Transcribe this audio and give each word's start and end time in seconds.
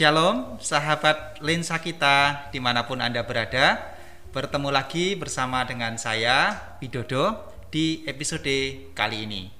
Shalom, 0.00 0.56
sahabat 0.64 1.44
lensa 1.44 1.76
kita 1.76 2.48
di 2.48 2.56
mana 2.56 2.88
pun 2.88 3.04
Anda 3.04 3.20
berada. 3.20 3.92
Bertemu 4.32 4.72
lagi 4.72 5.12
bersama 5.12 5.60
dengan 5.68 6.00
saya, 6.00 6.56
Widodo, 6.80 7.52
di 7.68 8.00
episode 8.08 8.88
kali 8.96 9.28
ini. 9.28 9.52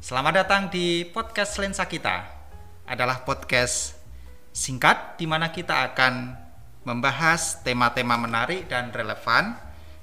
Selamat 0.00 0.40
datang 0.40 0.72
di 0.72 1.04
podcast 1.04 1.60
lensa 1.60 1.84
kita. 1.84 2.24
Adalah 2.88 3.28
podcast 3.28 4.00
singkat 4.56 5.20
di 5.20 5.28
mana 5.28 5.52
kita 5.52 5.92
akan 5.92 6.32
membahas 6.88 7.60
tema-tema 7.60 8.16
menarik 8.16 8.64
dan 8.64 8.88
relevan 8.88 9.52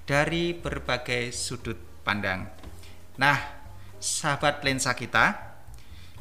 dari 0.05 0.54
berbagai 0.54 1.34
sudut 1.34 1.82
pandang. 2.05 2.45
Nah, 3.18 3.66
sahabat 3.98 4.62
lensa 4.62 4.94
kita, 4.94 5.58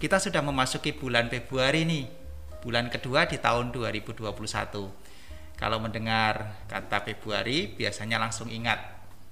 kita 0.01 0.17
sudah 0.17 0.41
memasuki 0.41 0.97
bulan 0.97 1.29
Februari 1.29 1.85
nih 1.85 2.20
bulan 2.61 2.93
kedua 2.93 3.25
di 3.27 3.41
tahun 3.41 3.73
2021. 3.73 4.25
Kalau 5.57 5.79
mendengar 5.81 6.65
kata 6.69 7.05
Februari 7.05 7.69
biasanya 7.69 8.17
langsung 8.17 8.49
ingat 8.49 8.81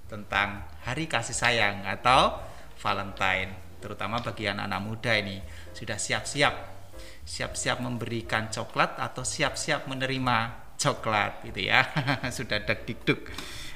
tentang 0.09 0.65
hari 0.85 1.09
kasih 1.09 1.37
sayang 1.37 1.85
atau 1.85 2.41
Valentine, 2.81 3.81
terutama 3.81 4.21
bagi 4.21 4.49
anak-anak 4.49 4.81
muda 4.85 5.13
ini 5.17 5.41
sudah 5.73 5.97
siap-siap 5.97 6.79
siap-siap 7.29 7.85
memberikan 7.85 8.49
coklat 8.49 8.97
atau 8.97 9.21
siap-siap 9.21 9.85
menerima 9.85 10.37
coklat 10.81 11.45
gitu 11.45 11.69
ya. 11.69 11.85
sudah 12.37 12.65
deg-deg. 12.65 13.29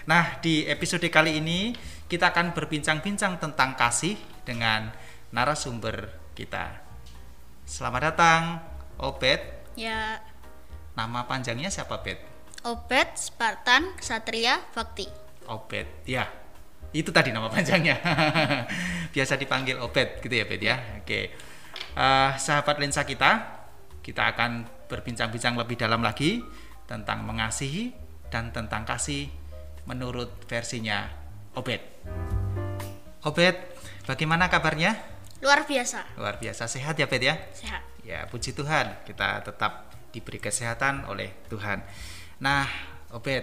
Nah, 0.08 0.40
di 0.40 0.64
episode 0.64 1.04
kali 1.12 1.36
ini 1.36 1.76
kita 2.08 2.32
akan 2.32 2.56
berbincang-bincang 2.56 3.36
tentang 3.36 3.76
kasih 3.76 4.16
dengan 4.48 4.88
narasumber 5.30 6.16
kita. 6.32 6.80
Selamat 7.68 8.12
datang 8.12 8.71
Obed. 9.02 9.40
Ya, 9.74 10.22
Nama 10.92 11.24
panjangnya 11.24 11.72
siapa, 11.72 12.04
Bet? 12.04 12.20
Obed 12.62 13.08
Spartan 13.18 13.96
Satria 13.98 14.60
Bakti. 14.76 15.08
Obed. 15.48 15.88
Ya. 16.06 16.28
Itu 16.92 17.10
tadi 17.10 17.32
nama 17.32 17.48
panjangnya. 17.48 17.96
Biasa 19.16 19.40
dipanggil 19.40 19.80
Obed 19.80 20.20
gitu 20.20 20.34
ya, 20.36 20.44
Bet 20.44 20.60
ya. 20.62 20.76
Oke. 21.00 21.32
Eh, 21.96 22.30
sahabat 22.36 22.76
lensa 22.78 23.02
kita, 23.08 23.64
kita 24.04 24.36
akan 24.36 24.68
berbincang-bincang 24.86 25.56
lebih 25.56 25.80
dalam 25.80 26.04
lagi 26.04 26.44
tentang 26.84 27.24
mengasihi 27.24 27.96
dan 28.28 28.52
tentang 28.52 28.84
kasih 28.84 29.32
menurut 29.88 30.30
versinya 30.46 31.08
Obed. 31.56 31.80
Obed, 33.24 33.56
bagaimana 34.04 34.52
kabarnya? 34.52 34.94
Luar 35.42 35.66
biasa, 35.66 36.06
Luar 36.20 36.38
biasa 36.38 36.70
sehat 36.70 36.94
ya, 37.00 37.08
Bet 37.10 37.24
ya? 37.24 37.34
sehat. 37.50 37.91
Ya, 38.12 38.28
puji 38.28 38.52
Tuhan, 38.52 39.08
kita 39.08 39.40
tetap 39.40 39.88
diberi 40.12 40.36
kesehatan 40.36 41.08
oleh 41.08 41.32
Tuhan. 41.48 41.80
Nah, 42.44 42.68
Obed, 43.08 43.40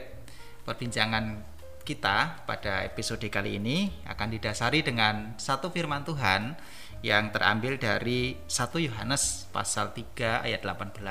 perbincangan 0.61 1.41
kita 1.81 2.45
pada 2.45 2.85
episode 2.85 3.25
kali 3.33 3.57
ini 3.57 3.89
akan 4.05 4.29
didasari 4.29 4.85
dengan 4.85 5.33
satu 5.41 5.73
firman 5.73 6.05
Tuhan 6.05 6.53
yang 7.01 7.33
terambil 7.33 7.81
dari 7.81 8.37
1 8.45 8.85
Yohanes 8.85 9.49
pasal 9.49 9.89
3 9.89 10.45
ayat 10.45 10.61
18. 10.61 11.01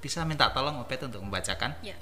Bisa 0.00 0.24
minta 0.24 0.48
tolong 0.56 0.80
Obed 0.80 1.04
untuk 1.04 1.20
membacakan? 1.20 1.76
Ya. 1.84 2.00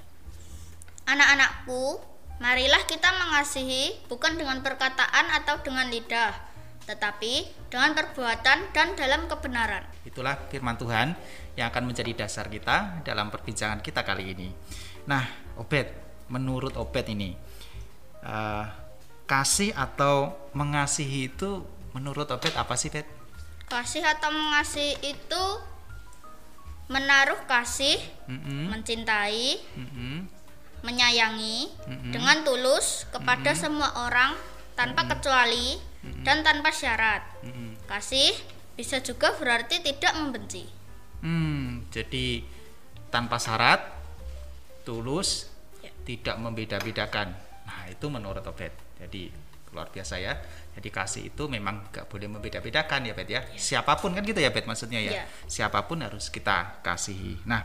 Anak-anakku, 1.03 1.99
marilah 2.39 2.87
kita 2.87 3.11
mengasihi 3.11 4.07
bukan 4.07 4.39
dengan 4.39 4.63
perkataan 4.63 5.35
atau 5.35 5.59
dengan 5.67 5.91
lidah, 5.91 6.46
tetapi 6.87 7.51
dengan 7.67 7.93
perbuatan 7.99 8.71
dan 8.71 8.89
dalam 8.95 9.27
kebenaran. 9.27 9.83
Itulah 10.07 10.39
firman 10.47 10.79
Tuhan 10.79 11.19
yang 11.59 11.67
akan 11.75 11.91
menjadi 11.91 12.25
dasar 12.25 12.47
kita 12.47 13.03
dalam 13.03 13.29
perbincangan 13.29 13.83
kita 13.83 14.07
kali 14.07 14.33
ini. 14.33 14.49
Nah, 15.11 15.27
Obed, 15.59 15.91
menurut 16.31 16.79
Obed 16.79 17.11
ini, 17.11 17.35
eh, 18.23 18.65
kasih 19.27 19.75
atau 19.75 20.39
mengasihi 20.55 21.35
itu 21.35 21.67
menurut 21.91 22.31
Obed 22.31 22.55
apa 22.55 22.79
sih, 22.79 22.95
Bet? 22.95 23.07
Kasih 23.67 24.07
atau 24.07 24.31
mengasihi 24.31 24.95
itu 25.03 25.45
menaruh 26.87 27.43
kasih, 27.51 27.99
Mm-mm, 28.31 28.71
mencintai, 28.71 29.59
mm-mm, 29.75 30.23
menyayangi 30.87 31.75
Mm-mm. 31.83 32.13
dengan 32.15 32.47
tulus 32.47 33.11
kepada 33.11 33.59
semua 33.59 33.91
orang 34.07 34.39
tanpa 34.79 35.11
kecuali 35.11 35.83
dan 36.27 36.43
tanpa 36.43 36.71
syarat. 36.75 37.23
mm-mm. 37.43 37.77
Kasih 37.87 38.35
bisa 38.77 39.01
juga 39.01 39.33
berarti 39.39 39.81
tidak 39.81 40.13
membenci. 40.19 40.67
Hmm, 41.25 41.89
jadi 41.89 42.45
tanpa 43.09 43.41
syarat, 43.41 43.81
tulus, 44.85 45.49
Ya. 45.81 45.91
tidak 46.05 46.37
membeda-bedakan. 46.43 47.33
Nah, 47.67 47.83
itu 47.89 48.07
menurut 48.11 48.43
Obed. 48.45 48.71
Jadi 49.01 49.31
luar 49.73 49.89
biasa 49.91 50.19
ya. 50.21 50.35
Jadi 50.77 50.89
kasih 50.93 51.23
itu 51.33 51.49
memang 51.49 51.89
gak 51.89 52.05
boleh 52.13 52.29
membeda-bedakan 52.29 53.09
ya 53.09 53.17
Bet 53.17 53.29
ya. 53.33 53.41
Siapa 53.57 53.97
pun 53.97 54.13
kan 54.13 54.21
gitu 54.25 54.37
ya 54.41 54.53
Bet 54.53 54.69
maksudnya 54.69 55.01
ya. 55.01 55.13
Iya. 55.21 55.25
Siapa 55.49 55.89
pun 55.89 56.05
harus 56.05 56.29
kita 56.29 56.85
kasihi. 56.85 57.49
Nah, 57.49 57.65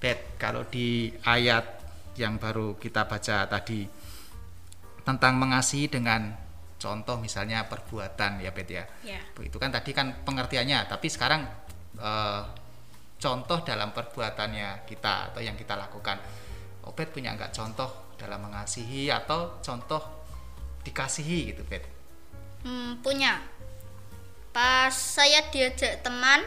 Bet 0.00 0.40
kalau 0.40 0.64
di 0.64 1.12
ayat 1.24 1.64
yang 2.16 2.40
baru 2.40 2.80
kita 2.80 3.04
baca 3.04 3.44
tadi 3.44 3.84
tentang 5.04 5.36
mengasihi 5.36 5.92
dengan 5.92 6.32
contoh 6.76 7.16
misalnya 7.16 7.64
perbuatan 7.66 8.44
ya 8.44 8.50
Bet 8.52 8.68
ya. 8.68 8.84
Ya. 9.02 9.20
Itu 9.40 9.56
kan 9.56 9.72
tadi 9.72 9.96
kan 9.96 10.24
pengertiannya, 10.24 10.88
tapi 10.88 11.08
sekarang 11.08 11.42
eh, 11.96 12.42
contoh 13.16 13.58
dalam 13.64 13.90
perbuatannya 13.96 14.84
kita 14.84 15.32
atau 15.32 15.40
yang 15.40 15.56
kita 15.56 15.74
lakukan. 15.74 16.20
Obed 16.86 17.10
punya 17.10 17.34
nggak 17.34 17.50
contoh 17.50 18.14
dalam 18.14 18.46
mengasihi 18.46 19.10
atau 19.10 19.58
contoh 19.58 20.00
dikasihi 20.86 21.52
gitu, 21.52 21.62
Bet? 21.66 21.82
Hmm, 22.62 23.02
punya. 23.02 23.42
Pas 24.54 24.94
saya 24.94 25.50
diajak 25.50 26.00
teman, 26.00 26.46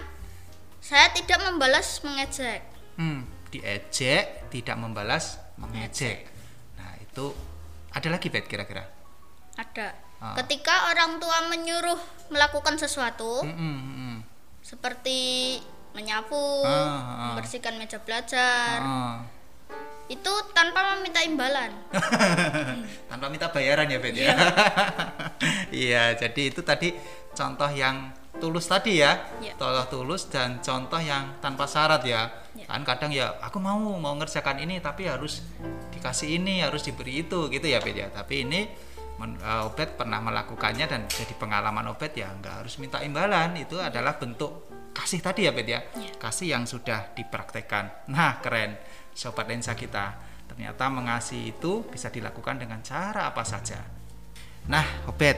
saya 0.79 1.12
tidak 1.12 1.44
membalas 1.44 2.01
mengejek. 2.01 2.63
Hmm, 2.95 3.28
diejek, 3.51 4.50
tidak 4.50 4.79
membalas, 4.79 5.38
mengejek. 5.59 6.25
Nah, 6.79 6.95
itu 7.03 7.35
ada 7.91 8.07
lagi, 8.09 8.31
Bet 8.31 8.47
kira-kira? 8.47 8.88
Ada. 9.59 10.09
Ah. 10.19 10.35
Ketika 10.35 10.91
orang 10.91 11.16
tua 11.18 11.47
menyuruh 11.47 11.96
melakukan 12.28 12.75
sesuatu, 12.75 13.40
Hmm, 13.40 13.56
hmm, 13.56 13.80
hmm. 13.90 14.18
seperti 14.62 15.19
menyapu, 15.91 16.38
Ah, 16.62 16.69
ah. 16.69 17.18
membersihkan 17.31 17.75
meja 17.75 17.97
belajar, 17.97 18.78
Ah. 18.78 19.24
itu 20.06 20.31
tanpa 20.52 20.94
meminta 20.94 21.22
imbalan. 21.22 21.72
tanpa 23.09 23.25
minta 23.28 23.47
bayaran 23.47 23.85
ya 23.85 23.97
Bet 23.97 24.13
ya 24.13 24.34
iya 25.72 26.13
jadi 26.13 26.41
itu 26.50 26.62
tadi 26.62 26.94
contoh 27.31 27.69
yang 27.69 28.09
tulus 28.38 28.66
tadi 28.66 29.00
ya 29.00 29.18
Iya. 29.38 29.53
contoh 29.53 29.86
tulus 29.91 30.28
dan 30.28 30.57
contoh 30.59 30.97
yang 30.97 31.38
tanpa 31.40 31.66
syarat 31.66 32.01
ya 32.01 32.25
Iya. 32.56 32.66
kan 32.66 32.81
kadang 32.84 33.12
ya 33.12 33.38
aku 33.40 33.57
mau 33.57 33.78
mau 33.96 34.13
ngerjakan 34.16 34.57
ini 34.59 34.81
tapi 34.81 35.06
harus 35.06 35.46
dikasih 35.91 36.41
ini 36.41 36.59
harus 36.59 36.81
diberi 36.81 37.24
itu 37.24 37.47
gitu 37.47 37.66
ya 37.66 37.78
Bet 37.78 37.94
ya 37.94 38.07
tapi 38.09 38.44
ini 38.44 38.66
men- 39.19 39.38
eh, 39.44 39.68
Obed 39.68 40.00
pernah 40.00 40.24
melakukannya 40.24 40.88
dan 40.88 41.06
jadi 41.12 41.35
pengalaman 41.35 41.91
Obed 41.91 42.16
ya 42.16 42.31
nggak 42.31 42.63
harus 42.63 42.80
minta 42.80 43.03
imbalan. 43.03 43.59
Itu 43.59 43.78
adalah 43.78 44.16
bentuk 44.16 44.72
kasih 44.96 45.19
tadi 45.19 45.46
ya 45.46 45.52
Bet 45.52 45.68
ya. 45.68 45.84
Iya. 45.84 46.16
kasih 46.16 46.47
yang 46.56 46.63
sudah 46.63 47.12
dipraktekkan. 47.13 48.09
Nah 48.09 48.40
keren. 48.40 48.80
Sobat 49.12 49.52
lensa 49.52 49.75
kita 49.75 50.16
ternyata 50.47 50.88
mengasihi 50.88 51.59
itu 51.59 51.84
bisa 51.91 52.07
dilakukan 52.07 52.56
dengan 52.56 52.80
cara 52.80 53.28
apa 53.28 53.44
saja. 53.44 53.84
Nah 54.72 55.06
Obed 55.12 55.36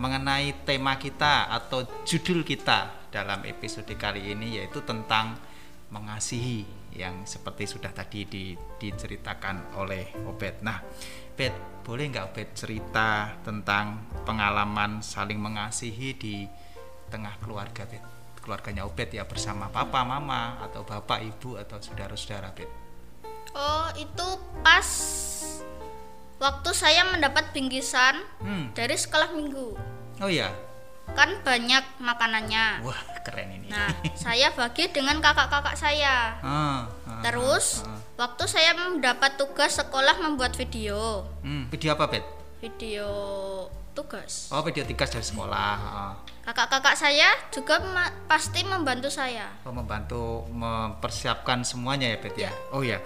mengenai 0.00 0.64
tema 0.64 0.96
kita 0.96 1.52
atau 1.52 1.84
judul 2.08 2.40
kita 2.40 3.12
dalam 3.12 3.44
episode 3.44 3.92
kali 4.00 4.32
ini 4.32 4.56
yaitu 4.56 4.80
tentang 4.80 5.36
mengasihi 5.92 6.79
yang 6.94 7.22
seperti 7.24 7.66
sudah 7.66 7.90
tadi 7.94 8.26
di- 8.26 8.58
diceritakan 8.78 9.78
oleh 9.78 10.10
Obed 10.26 10.62
nah 10.62 10.82
Bet 11.34 11.54
boleh 11.86 12.12
nggak 12.12 12.34
Obed 12.34 12.48
cerita 12.52 13.32
tentang 13.40 14.04
pengalaman 14.28 15.00
saling 15.00 15.40
mengasihi 15.40 16.12
di 16.14 16.44
tengah 17.08 17.34
keluarga 17.40 17.86
Bet 17.88 18.02
keluarganya 18.40 18.84
Obed 18.88 19.12
ya 19.12 19.24
bersama 19.24 19.68
papa 19.68 20.02
mama 20.02 20.60
atau 20.64 20.82
bapak 20.82 21.20
ibu 21.24 21.56
atau 21.60 21.78
saudara-saudara 21.80 22.50
Bet 22.54 22.70
Oh, 23.50 23.90
itu 23.98 24.28
pas 24.62 24.86
waktu 26.38 26.70
saya 26.70 27.02
mendapat 27.10 27.50
bingkisan 27.50 28.22
hmm. 28.40 28.72
dari 28.78 28.94
sekolah 28.94 29.34
minggu. 29.34 29.74
oh 30.22 30.30
iya 30.30 30.54
Kan 31.12 31.30
banyak 31.40 31.84
makanannya. 31.98 32.80
wah 32.80 32.96
keren 33.20 33.52
ini 33.52 33.68
Nah, 33.68 33.92
saya 34.16 34.50
bagi 34.50 34.88
dengan 34.88 35.20
kakak-kakak 35.20 35.76
saya. 35.76 36.34
Ah, 36.40 36.88
ah, 37.04 37.20
Terus, 37.20 37.84
ah, 37.84 37.92
ah. 37.92 37.98
waktu 38.18 38.44
saya 38.44 38.72
mendapat 38.72 39.36
tugas 39.36 39.76
sekolah 39.76 40.16
membuat 40.18 40.56
video. 40.56 41.28
Hmm, 41.40 41.68
video 41.68 41.92
apa 41.92 42.08
Bet? 42.08 42.24
Video 42.58 43.06
tugas. 43.92 44.48
Oh 44.48 44.60
video 44.60 44.82
tiga 44.82 45.04
dari 45.04 45.22
sekolah. 45.22 45.76
ah. 45.76 46.12
Kakak-kakak 46.40 46.96
saya 46.96 47.28
juga 47.50 47.78
ma- 47.84 48.14
pasti 48.26 48.64
membantu 48.64 49.06
saya. 49.06 49.46
Oh, 49.62 49.70
membantu 49.70 50.48
mempersiapkan 50.50 51.62
semuanya 51.62 52.08
ya 52.08 52.18
Bet 52.18 52.34
ya. 52.34 52.42
Ya. 52.42 52.52
Oh 52.72 52.80
ya, 52.80 52.98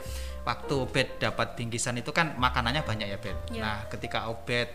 waktu 0.45 0.77
Bet 0.89 1.19
dapat 1.19 1.59
bingkisan 1.59 1.99
itu 1.99 2.09
kan 2.09 2.39
makanannya 2.39 2.81
banyak 2.81 3.09
ya 3.11 3.19
Bet. 3.19 3.37
Ya. 3.51 3.61
Nah, 3.61 3.79
ketika 3.91 4.31
Obed 4.31 4.71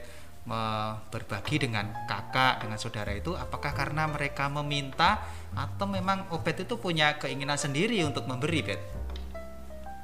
berbagi 1.14 1.62
dengan 1.62 1.94
kakak 2.10 2.66
dengan 2.66 2.82
saudara 2.82 3.14
itu, 3.14 3.38
apakah 3.38 3.72
karena 3.78 4.10
mereka 4.10 4.50
meminta 4.50 5.22
atau 5.54 5.86
memang 5.86 6.30
Obed 6.34 6.66
itu 6.66 6.76
punya 6.82 7.18
keinginan 7.22 7.58
sendiri 7.58 8.02
untuk 8.02 8.26
memberi 8.26 8.66
Bet? 8.66 8.82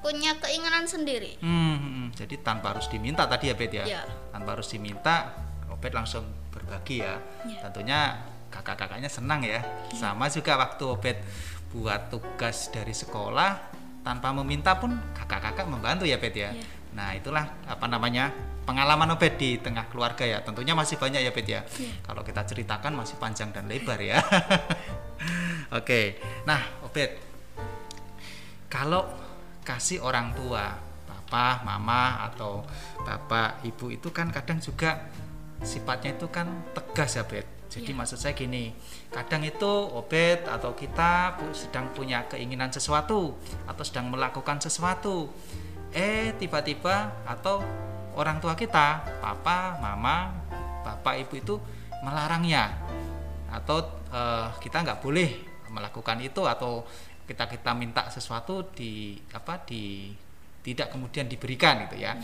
Punya 0.06 0.38
keinginan 0.38 0.86
sendiri. 0.86 1.42
Hmm, 1.42 1.78
hmm, 1.82 2.06
jadi 2.14 2.38
tanpa 2.46 2.78
harus 2.78 2.86
diminta 2.94 3.26
tadi 3.26 3.50
ya 3.50 3.56
Bet 3.58 3.74
ya. 3.74 3.86
Ya. 3.90 4.02
Tanpa 4.30 4.54
harus 4.54 4.70
diminta, 4.70 5.34
Obed 5.74 5.98
langsung 5.98 6.30
berbagi 6.54 7.02
ya. 7.02 7.18
Ya. 7.50 7.66
Tentunya 7.66 8.22
kakak-kakaknya 8.54 9.10
senang 9.10 9.42
ya. 9.42 9.66
Sama 9.98 10.30
juga 10.30 10.62
waktu 10.62 10.84
Obed 10.86 11.18
buat 11.74 12.14
tugas 12.14 12.70
dari 12.70 12.94
sekolah 12.94 13.82
tanpa 14.06 14.30
meminta 14.38 14.78
pun 14.78 14.94
kakak-kakak 15.18 15.66
membantu 15.66 16.06
ya 16.06 16.22
Bet 16.22 16.38
ya. 16.38 16.54
Ya. 16.54 16.64
Nah, 16.96 17.12
itulah 17.12 17.46
apa 17.68 17.86
namanya? 17.92 18.32
pengalaman 18.66 19.14
Obed 19.14 19.38
di 19.38 19.62
tengah 19.62 19.86
keluarga 19.94 20.26
ya. 20.26 20.42
Tentunya 20.42 20.74
masih 20.74 20.98
banyak 20.98 21.22
ya 21.22 21.32
Bet 21.32 21.46
ya. 21.46 21.62
Ya. 21.78 21.94
Kalau 22.02 22.26
kita 22.26 22.42
ceritakan 22.50 22.98
masih 22.98 23.16
panjang 23.22 23.54
dan 23.54 23.70
lebar 23.70 24.02
ya. 24.02 24.18
Oke. 25.78 26.18
Nah, 26.50 26.60
Obed, 26.82 27.14
kalau 28.66 29.06
kasih 29.62 30.02
orang 30.02 30.34
tua, 30.34 30.82
papa, 31.06 31.62
mama 31.62 32.26
atau 32.26 32.66
bapak, 33.06 33.62
ibu 33.66 33.94
itu 33.94 34.10
kan 34.10 34.34
kadang 34.34 34.58
juga 34.58 35.14
sifatnya 35.62 36.18
itu 36.18 36.28
kan 36.34 36.50
tegas 36.74 37.22
ya, 37.22 37.24
Bet. 37.26 37.46
Jadi 37.70 37.92
Iya. 37.92 37.98
maksud 37.98 38.18
saya 38.18 38.34
gini, 38.34 38.72
kadang 39.12 39.46
itu 39.46 39.74
Obed 39.94 40.48
atau 40.48 40.74
kita 40.74 41.38
sedang 41.54 41.92
punya 41.94 42.26
keinginan 42.26 42.74
sesuatu 42.74 43.36
atau 43.70 43.84
sedang 43.86 44.10
melakukan 44.10 44.58
sesuatu. 44.58 45.30
Eh, 45.96 46.36
tiba-tiba 46.36 47.24
atau 47.24 47.64
orang 48.20 48.44
tua 48.44 48.52
kita, 48.52 49.00
papa, 49.24 49.80
mama, 49.80 50.36
bapak, 50.84 51.24
ibu 51.24 51.34
itu 51.40 51.56
melarangnya 52.04 52.76
atau 53.48 53.80
eh, 54.12 54.52
kita 54.60 54.84
nggak 54.84 55.00
boleh 55.00 55.30
melakukan 55.72 56.20
itu 56.20 56.44
atau 56.44 56.84
kita 57.24 57.48
kita 57.48 57.72
minta 57.72 58.12
sesuatu 58.12 58.76
di 58.76 59.16
apa 59.32 59.64
di 59.64 60.12
tidak 60.68 60.92
kemudian 60.92 61.32
diberikan 61.32 61.88
gitu 61.88 62.04
ya. 62.04 62.20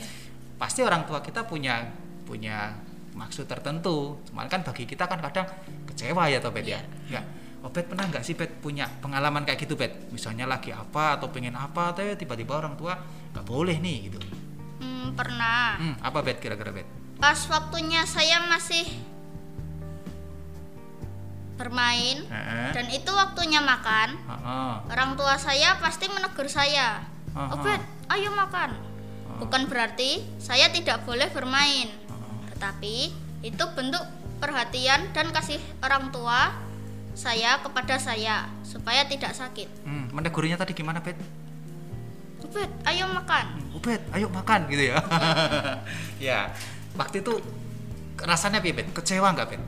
Pasti 0.59 0.83
orang 0.83 1.07
tua 1.07 1.23
kita 1.23 1.47
punya 1.47 1.87
punya 2.27 2.75
maksud 3.15 3.47
tertentu. 3.47 4.19
Cuman 4.27 4.51
kan 4.51 4.67
bagi 4.67 4.83
kita 4.83 5.07
kan 5.07 5.23
kadang 5.23 5.47
kecewa 5.87 6.27
ya 6.27 6.43
toh 6.43 6.51
Bet 6.51 6.67
ya. 6.67 6.83
Iya. 7.07 7.23
ya 7.23 7.40
Oh, 7.61 7.69
Bet 7.69 7.85
pernah 7.85 8.09
nggak 8.09 8.21
sih 8.21 8.33
Bet 8.33 8.57
punya 8.57 8.89
pengalaman 8.99 9.45
kayak 9.45 9.61
gitu 9.61 9.77
Bet 9.77 10.09
misalnya 10.09 10.45
lagi 10.45 10.73
apa 10.73 11.15
atau 11.15 11.29
pengen 11.29 11.53
apa 11.53 11.93
tuh 11.93 12.15
tiba-tiba 12.15 12.57
orang 12.57 12.73
tua 12.73 12.97
nggak 13.31 13.45
boleh 13.45 13.77
nih 13.77 13.97
gitu 14.09 14.17
Hmm, 14.81 15.13
pernah. 15.13 15.77
hmm, 15.77 16.01
apa 16.01 16.19
Bet 16.21 16.41
kira-kira 16.41 16.73
Bet 16.73 16.89
Pas 17.15 17.37
waktunya 17.45 18.01
saya 18.03 18.41
masih 18.43 18.89
bermain 21.53 22.25
Heeh. 22.25 22.69
dan 22.73 22.85
itu 22.89 23.11
waktunya 23.13 23.61
makan, 23.61 24.17
Heeh. 24.17 24.73
orang 24.89 25.13
tua 25.13 25.37
saya 25.37 25.77
pasti 25.77 26.09
menegur 26.09 26.49
saya. 26.49 27.05
Aha. 27.31 27.53
Obed, 27.53 27.81
ayo 28.09 28.33
makan. 28.33 28.73
Bukan 29.37 29.69
berarti 29.69 30.25
saya 30.37 30.69
tidak 30.69 31.05
boleh 31.05 31.29
bermain, 31.29 31.93
tetapi 32.49 33.13
itu 33.41 33.63
bentuk 33.73 34.01
perhatian 34.37 35.13
dan 35.13 35.29
kasih 35.29 35.61
orang 35.79 36.09
tua 36.09 36.49
saya 37.13 37.59
kepada 37.59 37.95
saya 37.99 38.47
supaya 38.63 39.03
tidak 39.05 39.35
sakit. 39.35 39.67
Hmm, 39.83 40.11
menegurnya 40.15 40.55
tadi 40.55 40.71
gimana 40.71 41.03
Bet 41.03 41.19
Obed, 42.51 42.67
ayo 42.83 43.07
makan. 43.07 43.45
Ubed, 43.71 44.01
ayo 44.11 44.27
makan 44.27 44.67
gitu 44.67 44.91
ya. 44.91 44.99
ya, 46.35 46.39
waktu 46.99 47.23
itu 47.23 47.39
rasanya 48.19 48.59
piye, 48.59 48.75
Bet? 48.75 48.91
Kecewa 48.91 49.31
nggak, 49.31 49.55
Bet? 49.55 49.61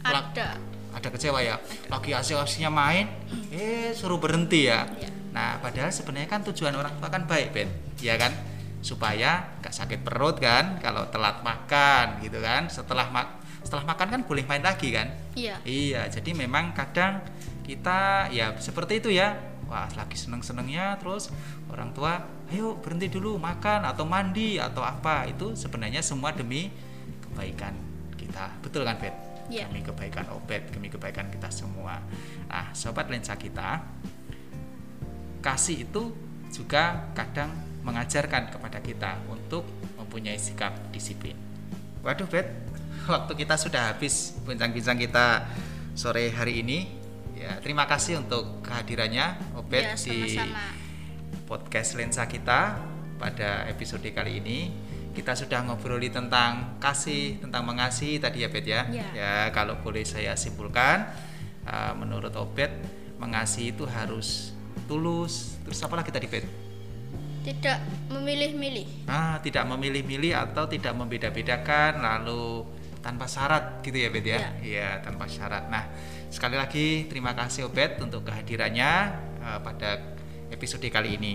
Ada. 0.00 0.56
Ada 0.96 1.08
kecewa 1.12 1.44
ya. 1.44 1.60
Lagi 1.92 2.16
asik-asiknya 2.16 2.72
main, 2.72 3.04
eh 3.52 3.92
suruh 3.92 4.16
berhenti 4.16 4.70
ya. 4.70 4.88
Iya. 4.96 5.10
Nah, 5.36 5.60
padahal 5.60 5.92
sebenarnya 5.92 6.30
kan 6.30 6.40
tujuan 6.46 6.72
orang 6.72 6.96
tua 6.96 7.12
kan 7.12 7.28
baik, 7.28 7.52
Bet. 7.52 7.68
Ya 8.00 8.16
kan? 8.16 8.32
Supaya 8.80 9.60
nggak 9.60 9.76
sakit 9.76 10.00
perut 10.00 10.40
kan 10.40 10.80
kalau 10.80 11.04
telat 11.12 11.44
makan 11.44 12.24
gitu 12.24 12.40
kan. 12.40 12.72
Setelah 12.72 13.12
mak 13.12 13.39
setelah 13.62 13.84
makan 13.86 14.08
kan 14.08 14.20
boleh 14.24 14.44
main 14.48 14.64
lagi 14.64 14.92
kan? 14.92 15.12
Iya. 15.36 15.60
Iya, 15.64 16.08
jadi 16.08 16.30
memang 16.34 16.72
kadang 16.72 17.22
kita 17.64 18.30
ya 18.34 18.56
seperti 18.58 18.98
itu 19.04 19.10
ya. 19.12 19.36
Wah, 19.70 19.86
lagi 19.94 20.18
seneng-senengnya 20.18 20.98
terus 20.98 21.30
orang 21.70 21.94
tua, 21.94 22.26
ayo 22.50 22.74
berhenti 22.82 23.06
dulu 23.06 23.38
makan 23.38 23.86
atau 23.86 24.02
mandi 24.02 24.58
atau 24.58 24.82
apa. 24.82 25.30
Itu 25.30 25.54
sebenarnya 25.54 26.02
semua 26.02 26.34
demi 26.34 26.74
kebaikan 27.22 27.78
kita. 28.18 28.50
Betul 28.58 28.82
kan, 28.82 28.98
Bet? 28.98 29.14
Iya. 29.50 29.70
Demi 29.70 29.82
kebaikan 29.86 30.26
Obed, 30.34 30.74
demi 30.74 30.90
kebaikan 30.90 31.30
kita 31.30 31.50
semua. 31.50 32.02
Nah, 32.50 32.70
sobat 32.74 33.06
lensa 33.10 33.38
kita, 33.38 33.82
kasih 35.42 35.86
itu 35.86 36.14
juga 36.50 37.10
kadang 37.14 37.54
mengajarkan 37.86 38.50
kepada 38.50 38.78
kita 38.82 39.22
untuk 39.30 39.66
mempunyai 39.98 40.38
sikap 40.38 40.74
disiplin. 40.90 41.34
Waduh, 42.02 42.26
Bet, 42.30 42.69
waktu 43.10 43.32
kita 43.34 43.54
sudah 43.58 43.94
habis 43.94 44.36
bincang-bincang 44.46 44.98
kita 44.98 45.46
sore 45.94 46.30
hari 46.30 46.62
ini. 46.62 46.78
Ya, 47.34 47.56
terima 47.58 47.88
kasih 47.88 48.20
untuk 48.20 48.60
kehadirannya 48.60 49.56
Obed 49.56 49.82
Ya, 49.82 49.96
di 49.96 50.36
podcast 51.48 51.96
lensa 51.96 52.28
kita 52.28 52.76
pada 53.16 53.64
episode 53.66 54.04
kali 54.12 54.44
ini. 54.44 54.58
Kita 55.10 55.34
sudah 55.34 55.66
ngobroli 55.66 56.06
tentang 56.12 56.78
kasih, 56.78 57.42
tentang 57.42 57.66
mengasihi 57.66 58.22
tadi 58.22 58.46
ya 58.46 58.48
Bet 58.52 58.66
ya. 58.68 58.86
Ya. 58.92 59.08
Ya, 59.10 59.34
kalau 59.50 59.80
boleh 59.82 60.06
saya 60.06 60.38
simpulkan, 60.38 61.10
uh, 61.66 61.92
menurut 61.98 62.30
Obed 62.38 62.70
mengasihi 63.18 63.74
itu 63.74 63.88
harus 63.90 64.54
tulus. 64.86 65.58
Terus 65.66 65.80
apa 65.82 65.98
lagi 65.98 66.14
tadi 66.14 66.30
Bet? 66.30 66.46
Tidak 67.40 67.78
memilih-milih. 68.12 69.08
Ah, 69.08 69.40
tidak 69.40 69.64
memilih-milih 69.64 70.36
atau 70.36 70.68
tidak 70.68 70.92
membeda-bedakan 70.92 72.04
lalu 72.04 72.68
tanpa 73.00 73.24
syarat 73.26 73.80
gitu 73.80 73.96
ya 73.96 74.08
Bet 74.12 74.24
ya. 74.24 74.38
Ya. 74.38 74.50
Iya, 74.60 74.88
tanpa 75.04 75.26
syarat. 75.26 75.68
Nah, 75.72 75.88
sekali 76.28 76.56
lagi 76.56 77.08
terima 77.08 77.32
kasih 77.32 77.68
Obed 77.68 78.00
untuk 78.00 78.28
kehadirannya 78.28 78.92
uh, 79.40 79.58
pada 79.60 80.16
episode 80.52 80.84
kali 80.88 81.16
ini. 81.16 81.34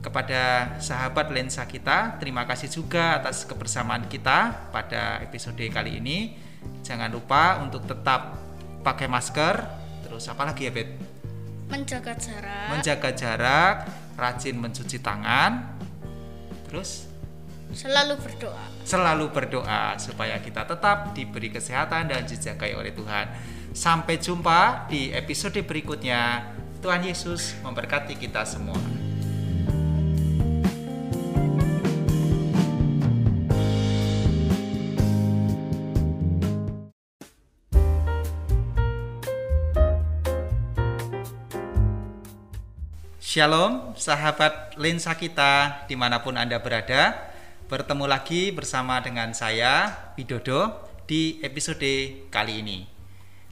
Kepada 0.00 0.74
sahabat 0.80 1.28
lensa 1.28 1.68
kita, 1.68 2.16
terima 2.16 2.48
kasih 2.48 2.72
juga 2.72 3.20
atas 3.20 3.44
kebersamaan 3.44 4.08
kita 4.08 4.72
pada 4.72 5.20
episode 5.20 5.60
kali 5.60 6.00
ini. 6.00 6.40
Jangan 6.80 7.12
lupa 7.12 7.60
untuk 7.60 7.84
tetap 7.84 8.40
pakai 8.80 9.12
masker. 9.12 9.60
Terus 10.08 10.24
apa 10.32 10.48
lagi 10.48 10.66
ya, 10.66 10.72
Bet? 10.72 10.88
Menjaga 11.68 12.16
jarak. 12.16 12.66
Menjaga 12.72 13.10
jarak, 13.12 13.76
rajin 14.16 14.56
mencuci 14.56 14.98
tangan. 15.04 15.76
Terus 16.64 17.09
selalu 17.70 18.18
berdoa. 18.18 18.64
selalu 18.82 19.30
berdoa 19.30 19.94
supaya 20.02 20.42
kita 20.42 20.66
tetap 20.66 21.14
diberi 21.14 21.54
kesehatan 21.54 22.10
dan 22.10 22.26
dijagai 22.26 22.74
oleh 22.74 22.90
Tuhan. 22.90 23.26
Sampai 23.70 24.18
jumpa 24.18 24.90
di 24.90 25.14
episode 25.14 25.62
berikutnya. 25.62 26.50
Tuhan 26.82 27.04
Yesus 27.06 27.54
memberkati 27.62 28.16
kita 28.18 28.42
semua. 28.42 28.80
Shalom, 43.20 43.94
sahabat 43.94 44.74
lensa 44.74 45.14
kita 45.14 45.86
di 45.86 45.94
mana 45.94 46.18
pun 46.18 46.34
Anda 46.34 46.58
berada. 46.58 47.29
Bertemu 47.70 48.10
lagi 48.10 48.50
bersama 48.50 48.98
dengan 48.98 49.30
saya, 49.30 49.94
Widodo, 50.18 50.90
di 51.06 51.38
episode 51.38 52.26
kali 52.26 52.66
ini. 52.66 52.82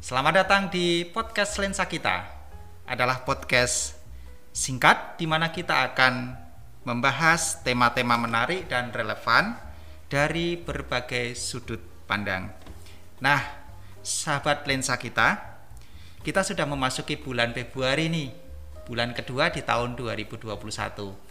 Selamat 0.03 0.43
datang 0.43 0.67
di 0.75 1.07
podcast 1.07 1.55
lensa 1.63 1.87
kita. 1.87 2.27
Adalah 2.83 3.23
podcast 3.23 3.95
singkat 4.51 5.23
di 5.23 5.31
mana 5.31 5.55
kita 5.55 5.87
akan 5.95 6.35
membahas 6.83 7.63
tema-tema 7.63 8.19
menarik 8.19 8.67
dan 8.67 8.91
relevan 8.91 9.55
dari 10.11 10.59
berbagai 10.59 11.39
sudut 11.39 11.79
pandang. 12.11 12.51
Nah, 13.23 13.39
sahabat 14.03 14.67
lensa 14.67 14.99
kita, 14.99 15.63
kita 16.27 16.43
sudah 16.43 16.67
memasuki 16.67 17.15
bulan 17.15 17.55
Februari 17.55 18.11
nih 18.11 18.35
bulan 18.83 19.15
kedua 19.15 19.55
di 19.55 19.63
tahun 19.63 19.95
2021. 19.95 21.28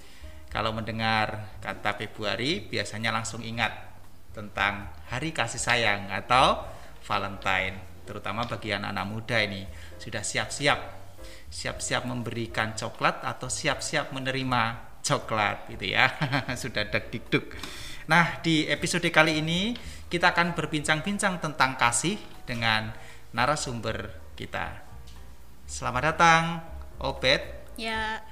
Kalau 0.48 0.72
mendengar 0.72 1.58
kata 1.60 2.00
Februari, 2.00 2.64
biasanya 2.64 3.12
langsung 3.12 3.44
ingat 3.44 3.72
tentang 4.32 4.90
hari 5.12 5.36
kasih 5.36 5.62
sayang 5.62 6.10
atau 6.14 6.64
Valentine. 7.04 8.00
terutama 8.08 8.48
bagi 8.48 8.72
anak-anak 8.72 9.04
muda 9.04 9.36
ini. 9.44 9.68
Sudah 10.00 10.24
siap-siap 10.24 10.80
siap-siap 11.48 12.04
memberikan 12.08 12.76
coklat 12.76 13.24
atau 13.24 13.48
siap-siap 13.48 14.12
menerima 14.16 14.80
coklat 15.04 15.72
gitu 15.76 15.92
ya. 15.92 16.12
Sudah 16.62 16.88
deg 16.88 17.12
dikduk 17.12 17.56
nah 18.08 18.40
di 18.40 18.64
episode 18.72 19.04
kali 19.12 19.44
ini 19.44 19.76
kita 20.08 20.32
akan 20.32 20.56
berbincang-bincang 20.56 21.44
tentang 21.44 21.76
kasih 21.76 22.16
dengan 22.48 22.96
narasumber 23.36 24.16
kita. 24.40 24.80
Selamat 25.68 26.16
datang 26.16 26.64
Obed. 27.04 27.44
Ya, 27.76 28.24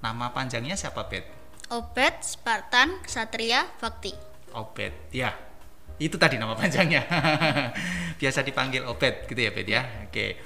nama 0.00 0.32
panjangnya 0.32 0.80
siapa 0.80 1.12
Bet 1.12 1.41
Obed 1.72 2.20
Spartan 2.20 3.00
Satria 3.08 3.64
Bakti. 3.80 4.12
Obed 4.52 5.08
ya. 5.08 5.32
Itu 5.96 6.20
tadi 6.20 6.36
nama 6.36 6.52
panjangnya. 6.52 7.08
Biasa 8.20 8.44
dipanggil 8.44 8.84
Obed 8.84 9.24
gitu 9.24 9.40
ya 9.40 9.48
Bet 9.56 9.64
ya. 9.64 9.80
Oke. 10.04 10.36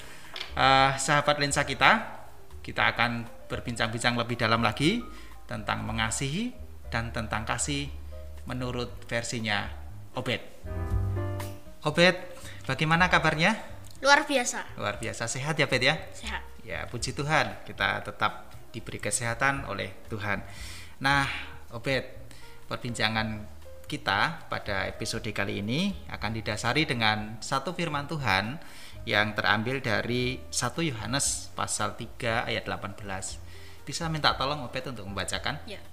Eh, 0.55 0.91
sahabat 0.95 1.43
lensa 1.43 1.67
kita 1.67 2.23
kita 2.63 2.95
akan 2.95 3.27
berbincang-bincang 3.51 4.15
lebih 4.15 4.39
dalam 4.39 4.63
lagi 4.63 5.03
tentang 5.51 5.83
mengasihi 5.83 6.55
dan 6.95 7.11
tentang 7.11 7.43
kasih 7.43 7.91
menurut 8.47 8.95
versinya 9.11 9.67
Obed. 10.15 10.39
Obed 11.83 12.15
bagaimana 12.71 13.11
kabarnya? 13.11 13.59
Luar 13.99 14.31
biasa, 14.31 14.79
luar 14.79 15.03
biasa. 15.03 15.27
Sehat 15.27 15.59
ya 15.59 15.67
Bet 15.67 15.83
ya? 15.83 15.99
Sehat. 16.15 16.47
Ya, 16.63 16.87
puji 16.87 17.19
Tuhan, 17.19 17.67
kita 17.67 18.07
tetap 18.07 18.55
diberi 18.71 19.03
kesehatan 19.03 19.67
oleh 19.67 19.91
Tuhan. 20.07 20.43
Nah, 20.97 21.29
Obed, 21.77 22.09
perbincangan 22.73 23.45
kita 23.85 24.49
pada 24.49 24.89
episode 24.89 25.29
kali 25.29 25.61
ini 25.61 25.93
akan 26.09 26.41
didasari 26.41 26.89
dengan 26.89 27.37
satu 27.45 27.77
firman 27.77 28.09
Tuhan 28.09 28.57
yang 29.05 29.37
terambil 29.37 29.85
dari 29.85 30.41
1 30.49 30.57
Yohanes 30.89 31.53
pasal 31.53 32.01
3 32.01 32.49
ayat 32.49 32.65
18. 32.65 32.97
Bisa 33.85 34.09
minta 34.09 34.33
tolong 34.41 34.65
Obed 34.65 34.89
untuk 34.89 35.05
membacakan? 35.05 35.61
Ya. 35.69 35.85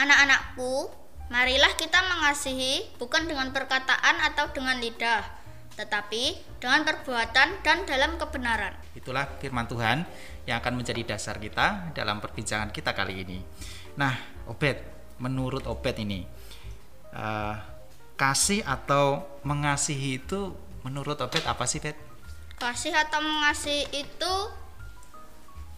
Anak-anakku, 0.00 0.88
marilah 1.28 1.76
kita 1.76 2.00
mengasihi 2.00 2.96
bukan 2.96 3.28
dengan 3.28 3.52
perkataan 3.52 4.16
atau 4.32 4.48
dengan 4.50 4.80
lidah, 4.80 5.28
tetapi 5.76 6.40
dengan 6.56 6.88
perbuatan 6.88 7.60
dan 7.60 7.84
dalam 7.84 8.16
kebenaran. 8.16 8.74
Itulah 8.96 9.28
firman 9.38 9.68
Tuhan 9.68 10.08
yang 10.48 10.64
akan 10.64 10.80
menjadi 10.80 11.14
dasar 11.14 11.36
kita 11.36 11.92
dalam 11.92 12.18
perbincangan 12.18 12.72
kita 12.72 12.96
kali 12.96 13.28
ini. 13.28 13.38
Nah, 13.96 14.14
Obed, 14.46 14.78
menurut 15.22 15.66
Obed 15.66 15.96
ini, 15.98 16.26
eh, 17.14 17.54
kasih 18.14 18.60
atau 18.66 19.24
mengasihi 19.46 20.20
itu 20.20 20.52
menurut 20.84 21.16
Obed 21.20 21.42
apa 21.46 21.64
sih, 21.64 21.80
Bet? 21.80 21.96
Kasih 22.60 22.92
atau 22.92 23.24
mengasihi 23.24 23.88
itu 24.04 24.34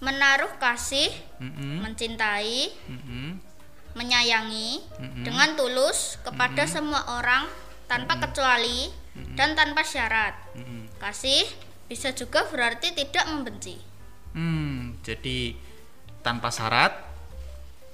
menaruh 0.03 0.51
kasih, 0.59 1.15
Mm-mm, 1.39 1.79
mencintai, 1.87 2.75
mm-mm, 2.91 3.39
menyayangi 3.95 4.83
Mm-mm. 4.99 5.23
dengan 5.23 5.55
tulus 5.55 6.19
kepada 6.27 6.67
semua 6.67 7.07
orang 7.23 7.47
tanpa 7.87 8.19
kecuali 8.19 8.91
dan 9.39 9.55
tanpa 9.55 9.87
syarat. 9.87 10.35
mm-mm. 10.59 10.91
Kasih 10.99 11.47
bisa 11.87 12.11
juga 12.11 12.43
berarti 12.51 12.97
tidak 12.99 13.31
membenci. 13.31 13.79
Hmm, 14.35 14.97
jadi 15.07 15.55
tanpa 16.25 16.49
syarat, 16.51 16.99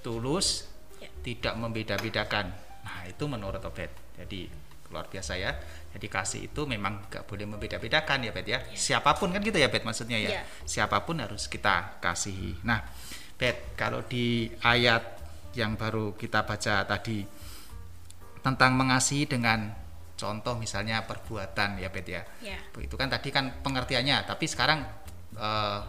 tulus, 0.09 0.65
Ya. 1.05 1.13
tidak 1.21 1.55
membeda-bedakan. 1.61 2.49
Nah, 2.81 3.05
itu 3.05 3.29
menurut 3.29 3.61
Obed. 3.61 3.93
Jadi 4.17 4.49
luar 4.89 5.05
biasa 5.05 5.37
ya. 5.37 5.53
Jadi 5.93 6.07
kasih 6.09 6.41
itu 6.49 6.65
memang 6.65 7.13
gak 7.13 7.29
boleh 7.29 7.45
membeda-bedakan 7.45 8.25
ya 8.25 8.33
Bet 8.33 8.49
ya. 8.49 8.65
Siapa 8.73 9.13
pun 9.21 9.29
kan 9.29 9.45
gitu 9.45 9.61
ya 9.61 9.69
Bet 9.69 9.85
maksudnya 9.85 10.17
ya. 10.17 10.41
Iya. 10.41 10.43
Siapa 10.65 11.05
pun 11.05 11.21
harus 11.21 11.45
kita 11.47 12.01
kasihi. 12.01 12.65
Nah, 12.65 12.81
Bet 13.37 13.77
kalau 13.77 14.01
di 14.09 14.49
ayat 14.65 15.21
yang 15.53 15.77
baru 15.77 16.17
kita 16.17 16.43
baca 16.49 16.89
tadi 16.89 17.23
tentang 18.41 18.75
mengasihi 18.81 19.29
dengan 19.29 19.71
contoh 20.19 20.57
misalnya 20.59 21.05
perbuatan 21.05 21.79
ya 21.79 21.89
Bet 21.93 22.09
ya. 22.09 22.25
Ya. 22.41 22.59
Itu 22.81 22.97
kan 22.97 23.13
tadi 23.13 23.29
kan 23.29 23.61
pengertiannya, 23.61 24.25
tapi 24.25 24.49
sekarang 24.49 24.81
eh, 25.37 25.81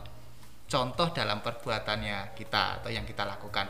contoh 0.69 1.07
dalam 1.09 1.41
perbuatannya 1.41 2.37
kita 2.37 2.83
atau 2.83 2.89
yang 2.93 3.07
kita 3.07 3.25
lakukan. 3.25 3.67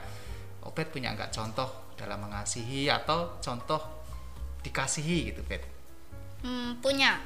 Obed 0.69 0.93
punya 0.93 1.17
nggak 1.17 1.33
contoh 1.33 1.89
dalam 1.97 2.21
mengasihi 2.21 2.85
atau 2.93 3.41
contoh 3.41 3.81
dikasihi 4.61 5.33
gitu, 5.33 5.41
Bet? 5.49 5.65
Hmm, 6.45 6.77
punya. 6.77 7.17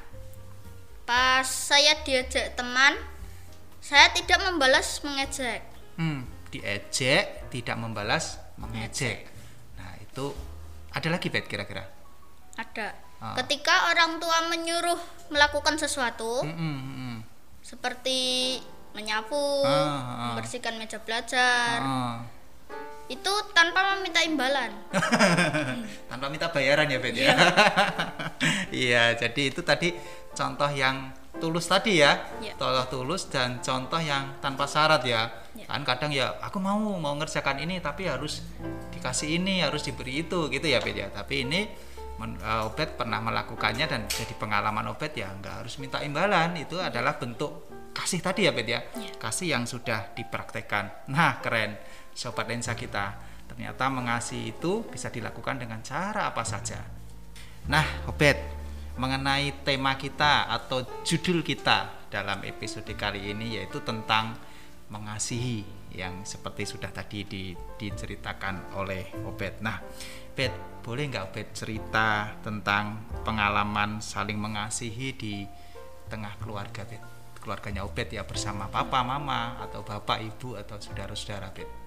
Pas 1.04 1.44
saya 1.44 2.00
diajak 2.08 2.56
teman, 2.56 2.96
saya 3.84 4.08
tidak 4.16 4.40
membalas 4.48 5.04
mengejek. 5.04 5.60
Hmm, 6.00 6.24
diejek, 6.56 7.52
tidak 7.52 7.76
membalas, 7.76 8.40
mengejek. 8.56 9.28
Nah, 9.76 9.92
itu 10.00 10.32
ada 10.96 11.08
lagi, 11.12 11.28
Bet, 11.28 11.52
kira-kira? 11.52 11.84
Ada. 12.56 12.96
Ah. 13.20 13.36
Ketika 13.44 13.92
orang 13.92 14.24
tua 14.24 14.48
menyuruh 14.48 15.00
melakukan 15.28 15.76
sesuatu, 15.76 16.48
Hmm, 16.48 16.56
hmm, 16.56 16.80
hmm. 16.80 17.18
seperti 17.60 18.20
menyapu, 18.96 19.68
Ah, 19.68 19.68
ah. 19.68 20.00
membersihkan 20.32 20.80
meja 20.80 21.02
belajar, 21.04 21.84
Ah. 21.84 22.18
Itu 23.12 23.34
tanpa 23.52 24.00
meminta 24.00 24.24
imbalan. 24.24 24.72
tanpa 26.12 26.28
minta 26.32 26.48
bayaran 26.50 26.88
ya 26.88 27.00
Bet 27.04 27.16
ya. 27.16 27.36
Iya, 28.74 29.14
jadi 29.16 29.54
itu 29.54 29.62
tadi 29.62 29.94
contoh 30.34 30.68
yang 30.72 31.14
tulus 31.38 31.68
tadi 31.68 32.00
ya. 32.00 32.26
Iya. 32.40 32.56
Contoh 32.56 32.86
tulus 32.90 33.28
dan 33.30 33.60
contoh 33.60 34.00
yang 34.00 34.40
tanpa 34.40 34.66
syarat 34.66 35.04
ya. 35.04 35.30
Iya. 35.54 35.68
Kan 35.68 35.84
kadang 35.84 36.12
ya 36.16 36.40
aku 36.42 36.58
mau 36.58 36.80
mau 36.80 37.14
ngerjakan 37.20 37.62
ini 37.62 37.84
tapi 37.84 38.08
harus 38.10 38.42
dikasih 38.96 39.38
ini, 39.38 39.62
harus 39.62 39.84
diberi 39.86 40.24
itu 40.26 40.48
gitu 40.50 40.66
ya 40.66 40.80
Bet 40.80 40.96
ya. 40.96 41.08
Tapi 41.12 41.44
ini 41.46 41.68
men- 42.18 42.40
eh, 42.40 42.68
Obed 42.68 42.96
pernah 42.98 43.20
melakukannya 43.20 43.86
dan 43.86 44.02
jadi 44.10 44.34
pengalaman 44.40 44.90
Obed 44.90 45.14
ya 45.14 45.30
nggak 45.38 45.66
harus 45.66 45.78
minta 45.78 46.02
imbalan 46.02 46.56
itu 46.58 46.80
adalah 46.80 47.20
bentuk 47.20 47.68
kasih 47.94 48.24
tadi 48.26 48.50
ya 48.50 48.52
Bet 48.56 48.68
ya. 48.68 48.80
Iya. 48.98 49.12
Kasih 49.22 49.48
yang 49.54 49.64
sudah 49.70 50.16
dipraktekkan. 50.18 51.14
Nah, 51.14 51.44
keren 51.46 51.78
sobat 52.14 52.50
lensa 52.50 52.74
kita. 52.78 53.18
Ternyata 53.50 53.92
mengasihi 53.92 54.56
itu 54.56 54.86
bisa 54.88 55.14
dilakukan 55.14 55.62
dengan 55.62 55.84
cara 55.86 56.32
apa 56.32 56.42
saja. 56.42 56.82
Nah, 57.70 57.86
Obed, 58.10 58.38
mengenai 58.98 59.66
tema 59.66 59.98
kita 59.98 60.50
atau 60.50 60.86
judul 61.06 61.42
kita 61.42 62.10
dalam 62.10 62.46
episode 62.46 62.90
kali 62.94 63.34
ini 63.34 63.58
yaitu 63.58 63.82
tentang 63.82 64.38
mengasihi 64.94 65.66
yang 65.94 66.26
seperti 66.26 66.66
sudah 66.66 66.90
tadi 66.90 67.26
di- 67.26 67.58
diceritakan 67.78 68.78
oleh 68.78 69.10
Obed. 69.26 69.62
Nah, 69.62 69.82
Obed, 70.34 70.54
boleh 70.82 71.04
nggak 71.14 71.26
Obed 71.30 71.48
cerita 71.54 72.34
tentang 72.42 73.06
pengalaman 73.22 74.02
saling 74.02 74.38
mengasihi 74.38 75.14
di 75.14 75.46
tengah 76.10 76.38
keluarga, 76.42 76.86
Bet? 76.86 77.02
Keluarganya 77.38 77.86
Obed 77.86 78.10
ya 78.14 78.26
bersama 78.26 78.66
papa, 78.70 79.06
mama, 79.06 79.62
atau 79.62 79.86
bapak, 79.86 80.26
ibu, 80.26 80.58
atau 80.58 80.82
saudara-saudara, 80.82 81.54
Bet. 81.54 81.70
Oh, 81.70 81.83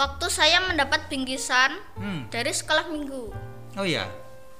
waktu 0.00 0.26
saya 0.28 0.64
mendapat 0.64 1.06
bingkisan 1.06 1.76
Hmm, 1.94 2.24
dari 2.28 2.48
sekolah 2.50 2.88
minggu. 2.88 3.28
oh 3.76 3.84
iya, 3.84 4.08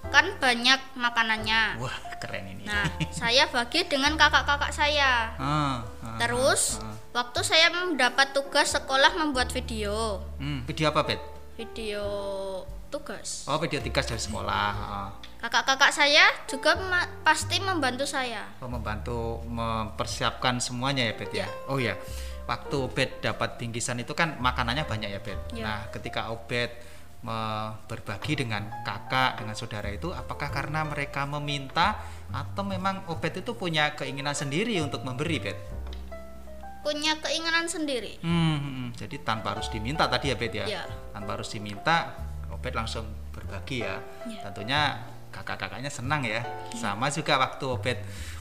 Kan 0.02 0.36
banyak 0.36 0.80
makanannya. 0.94 1.76
wah 1.76 1.92
keren 2.16 2.44
ini. 2.46 2.64
Nah, 2.64 2.84
saya 3.10 3.48
bagi 3.48 3.84
dengan 3.84 4.12
kakak-kakak 4.14 4.68
saya. 4.70 5.32
Ah, 5.34 5.80
ah, 6.02 6.16
Terus, 6.16 6.76
ah, 6.76 6.84
ah. 6.86 6.96
waktu 7.16 7.40
saya 7.40 7.68
mendapat 7.70 8.32
tugas 8.32 8.68
sekolah 8.70 9.12
membuat 9.14 9.48
video. 9.50 10.20
Hmm, 10.36 10.64
video 10.64 10.88
apa, 10.88 11.00
Bet? 11.02 11.20
Video 11.54 12.04
tugas. 12.88 13.44
Oh, 13.44 13.56
video 13.56 13.78
tugas 13.78 14.04
dari 14.04 14.18
sekolah. 14.18 14.72
Ah. 14.74 15.08
Kakak-kakak 15.38 15.88
saya 15.90 16.28
juga 16.44 16.76
ma- 16.82 17.08
pasti 17.22 17.56
membantu 17.58 18.04
saya. 18.04 18.44
Oh, 18.58 18.68
membantu 18.68 19.40
mempersiapkan 19.46 20.58
semuanya 20.58 21.06
ya, 21.06 21.14
Bet 21.14 21.32
ya. 21.34 21.48
Oh 21.66 21.76
ya. 21.76 21.96
Waktu 22.50 22.76
Obed 22.82 23.22
dapat 23.22 23.62
bingkisan 23.62 24.02
itu 24.02 24.10
kan 24.10 24.34
makanannya 24.42 24.82
banyak 24.82 25.06
ya, 25.14 25.20
Bet. 25.22 25.38
Ya. 25.54 25.62
Nah, 25.62 25.80
ketika 25.94 26.34
Obed 26.34 26.74
berbagi 27.86 28.42
dengan 28.42 28.66
kakak, 28.82 29.38
dengan 29.38 29.54
saudara 29.54 29.86
itu 29.92 30.10
apakah 30.10 30.50
karena 30.50 30.82
mereka 30.82 31.28
meminta 31.30 32.00
atau 32.34 32.66
memang 32.66 33.06
Obed 33.06 33.38
itu 33.38 33.54
punya 33.54 33.94
keinginan 33.94 34.34
sendiri 34.34 34.82
untuk 34.82 35.06
memberi, 35.06 35.38
Bet? 35.38 35.58
Punya 36.82 37.14
keinginan 37.22 37.70
sendiri. 37.70 38.18
Hmm, 38.24 38.58
hmm, 38.58 38.58
hmm. 38.58 38.88
jadi 38.98 39.16
tanpa 39.22 39.54
harus 39.54 39.70
diminta 39.70 40.10
tadi 40.10 40.34
ya, 40.34 40.36
Bet 40.40 40.50
ya. 40.50 40.66
Ya. 40.66 40.82
Tanpa 41.14 41.38
harus 41.38 41.54
diminta, 41.54 42.18
Obed 42.50 42.74
langsung 42.74 43.06
berbagi 43.30 43.86
ya. 43.86 44.02
Ya. 44.26 44.42
Tentunya 44.50 44.98
kakak-kakaknya 45.30 45.92
senang 45.92 46.26
ya. 46.26 46.42
Sama 46.74 47.14
juga 47.14 47.38
waktu 47.38 47.64
Obed 47.70 47.98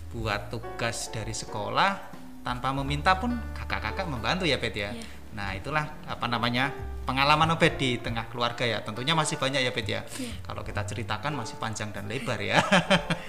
buat 0.10 0.50
tugas 0.50 1.14
dari 1.14 1.38
sekolah 1.38 2.19
tanpa 2.50 2.74
meminta 2.74 3.14
pun 3.22 3.38
kakak-kakak 3.54 4.10
membantu 4.10 4.50
ya 4.50 4.58
Bet 4.58 4.74
ya. 4.74 4.90
Ya. 4.90 5.06
Nah, 5.38 5.54
itulah 5.54 5.86
apa 6.10 6.26
namanya 6.26 6.74
pengalaman 7.06 7.54
Obed 7.54 7.78
di 7.78 8.02
tengah 8.02 8.26
keluarga 8.26 8.66
ya. 8.66 8.82
Tentunya 8.82 9.14
masih 9.14 9.38
banyak 9.38 9.62
ya, 9.62 9.70
Bet 9.70 9.86
ya. 9.86 10.02
Kalau 10.42 10.66
kita 10.66 10.82
ceritakan 10.82 11.38
masih 11.38 11.62
panjang 11.62 11.94
dan 11.94 12.10
lebar 12.10 12.42
ya. 12.42 12.58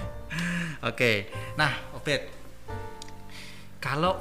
Oke, 0.88 1.28
nah 1.60 1.68
Obed, 1.92 2.24
kalau 3.76 4.16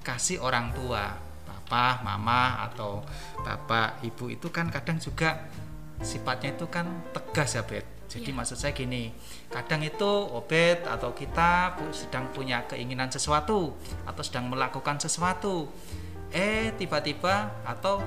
kasih 0.00 0.40
orang 0.40 0.72
tua, 0.72 1.12
papa, 1.44 2.00
mama 2.00 2.64
atau 2.64 3.04
bapak, 3.44 4.00
ibu 4.00 4.32
itu 4.32 4.48
kan 4.48 4.72
kadang 4.72 4.96
juga 4.96 5.52
sifatnya 6.00 6.56
itu 6.56 6.64
kan 6.72 6.88
tegas 7.12 7.52
ya, 7.52 7.68
Bet. 7.68 7.97
Jadi 8.08 8.32
Iya. 8.32 8.36
maksud 8.40 8.56
saya 8.56 8.72
gini, 8.72 9.12
kadang 9.52 9.84
itu 9.84 10.08
Obed 10.32 10.88
atau 10.88 11.12
kita 11.12 11.76
sedang 11.92 12.32
punya 12.32 12.64
keinginan 12.64 13.12
sesuatu 13.12 13.76
atau 14.08 14.22
sedang 14.24 14.48
melakukan 14.48 14.96
sesuatu, 14.96 15.68
eh 16.32 16.72
tiba-tiba 16.80 17.52
atau 17.68 18.00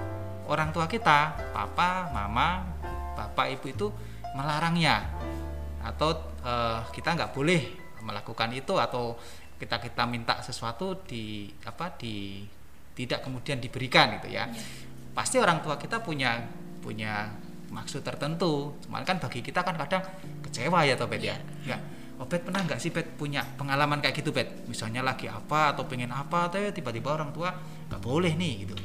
orang 0.50 0.74
tua 0.74 0.90
kita, 0.90 1.38
papa, 1.54 2.10
mama, 2.10 2.66
bapak, 3.14 3.54
ibu 3.62 3.66
itu 3.70 3.88
melarangnya 4.34 5.06
atau 5.86 6.18
eh, 6.42 6.80
kita 6.94 7.14
nggak 7.14 7.32
boleh 7.38 7.62
melakukan 8.02 8.50
itu 8.58 8.74
atau 8.82 9.14
kita 9.62 9.78
kita 9.78 10.10
minta 10.10 10.42
sesuatu 10.42 11.06
di 11.06 11.54
apa 11.70 11.94
di 11.94 12.42
tidak 12.98 13.22
kemudian 13.22 13.62
diberikan 13.62 14.18
gitu 14.18 14.34
ya 14.34 14.50
pasti 15.14 15.38
orang 15.38 15.62
tua 15.62 15.78
kita 15.78 16.02
punya 16.02 16.42
punya 16.82 17.30
maksud 17.72 18.04
tertentu 18.04 18.76
cuman 18.84 19.02
kan 19.02 19.16
bagi 19.18 19.40
kita 19.40 19.64
kan 19.64 19.74
kadang 19.76 20.04
kecewa 20.44 20.84
ya 20.84 20.94
toh 20.94 21.08
Bet 21.08 21.24
ya 21.24 21.40
ya 21.64 21.80
Oh, 22.16 22.30
Bet 22.30 22.46
pernah 22.46 22.62
nggak 22.62 22.78
sih 22.78 22.94
Bet 22.94 23.18
punya 23.18 23.42
pengalaman 23.56 23.98
kayak 23.98 24.14
gitu 24.14 24.30
Bet 24.30 24.70
misalnya 24.70 25.02
lagi 25.02 25.26
apa 25.26 25.74
atau 25.74 25.90
pengen 25.90 26.14
apa 26.14 26.46
atau 26.46 26.62
tiba-tiba 26.70 27.18
orang 27.18 27.34
tua 27.34 27.50
nggak 27.90 27.98
boleh 28.00 28.36
nih 28.36 28.54
gitu 28.62 28.76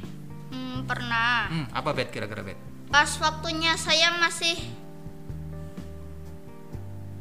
Hmm, 0.47 0.87
pernah. 0.87 1.51
hmm, 1.51 1.67
apa 1.69 1.91
Bet 1.93 2.09
kira-kira 2.09 2.41
Bet 2.41 2.57
Pas 2.89 3.11
waktunya 3.19 3.75
saya 3.77 4.15
masih 4.17 4.57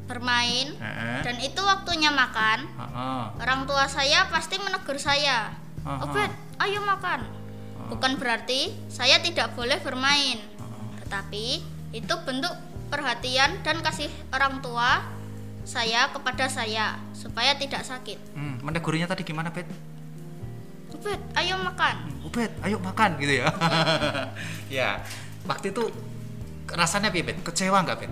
bermain 0.06 0.70
Heeh. 0.78 1.20
dan 1.26 1.36
itu 1.42 1.58
waktunya 1.60 2.14
makan, 2.14 2.70
Heeh. 2.70 3.24
orang 3.42 3.66
tua 3.66 3.90
saya 3.90 4.30
pasti 4.30 4.62
menegur 4.62 5.02
saya. 5.02 5.50
Aha. 5.82 6.06
Obed, 6.06 6.32
ayo 6.62 6.80
makan. 6.80 7.26
Bukan 7.86 8.18
berarti 8.18 8.70
saya 8.86 9.18
tidak 9.18 9.54
boleh 9.54 9.82
bermain, 9.82 10.38
tetapi 11.16 11.64
itu 11.96 12.14
bentuk 12.28 12.52
perhatian 12.92 13.64
dan 13.64 13.80
kasih 13.80 14.12
orang 14.36 14.60
tua 14.60 15.00
saya 15.64 16.12
kepada 16.12 16.52
saya 16.52 17.00
supaya 17.16 17.56
tidak 17.56 17.88
sakit. 17.88 18.20
Hmm, 18.36 18.60
menegurnya 18.60 19.08
tadi 19.08 19.24
gimana 19.24 19.48
Bet 19.48 19.64
Obed, 20.92 21.16
ayo 21.40 21.56
makan. 21.56 22.20
Ubed, 22.20 22.52
ayo 22.68 22.84
makan 22.84 23.16
gitu 23.24 23.40
ya. 23.40 23.48
ya, 24.84 24.90
waktu 25.48 25.72
itu 25.72 25.88
rasanya 26.68 27.16
piye, 27.16 27.24
Bet? 27.24 27.40
Kecewa 27.48 27.80
nggak, 27.84 27.96
Bet? 28.04 28.12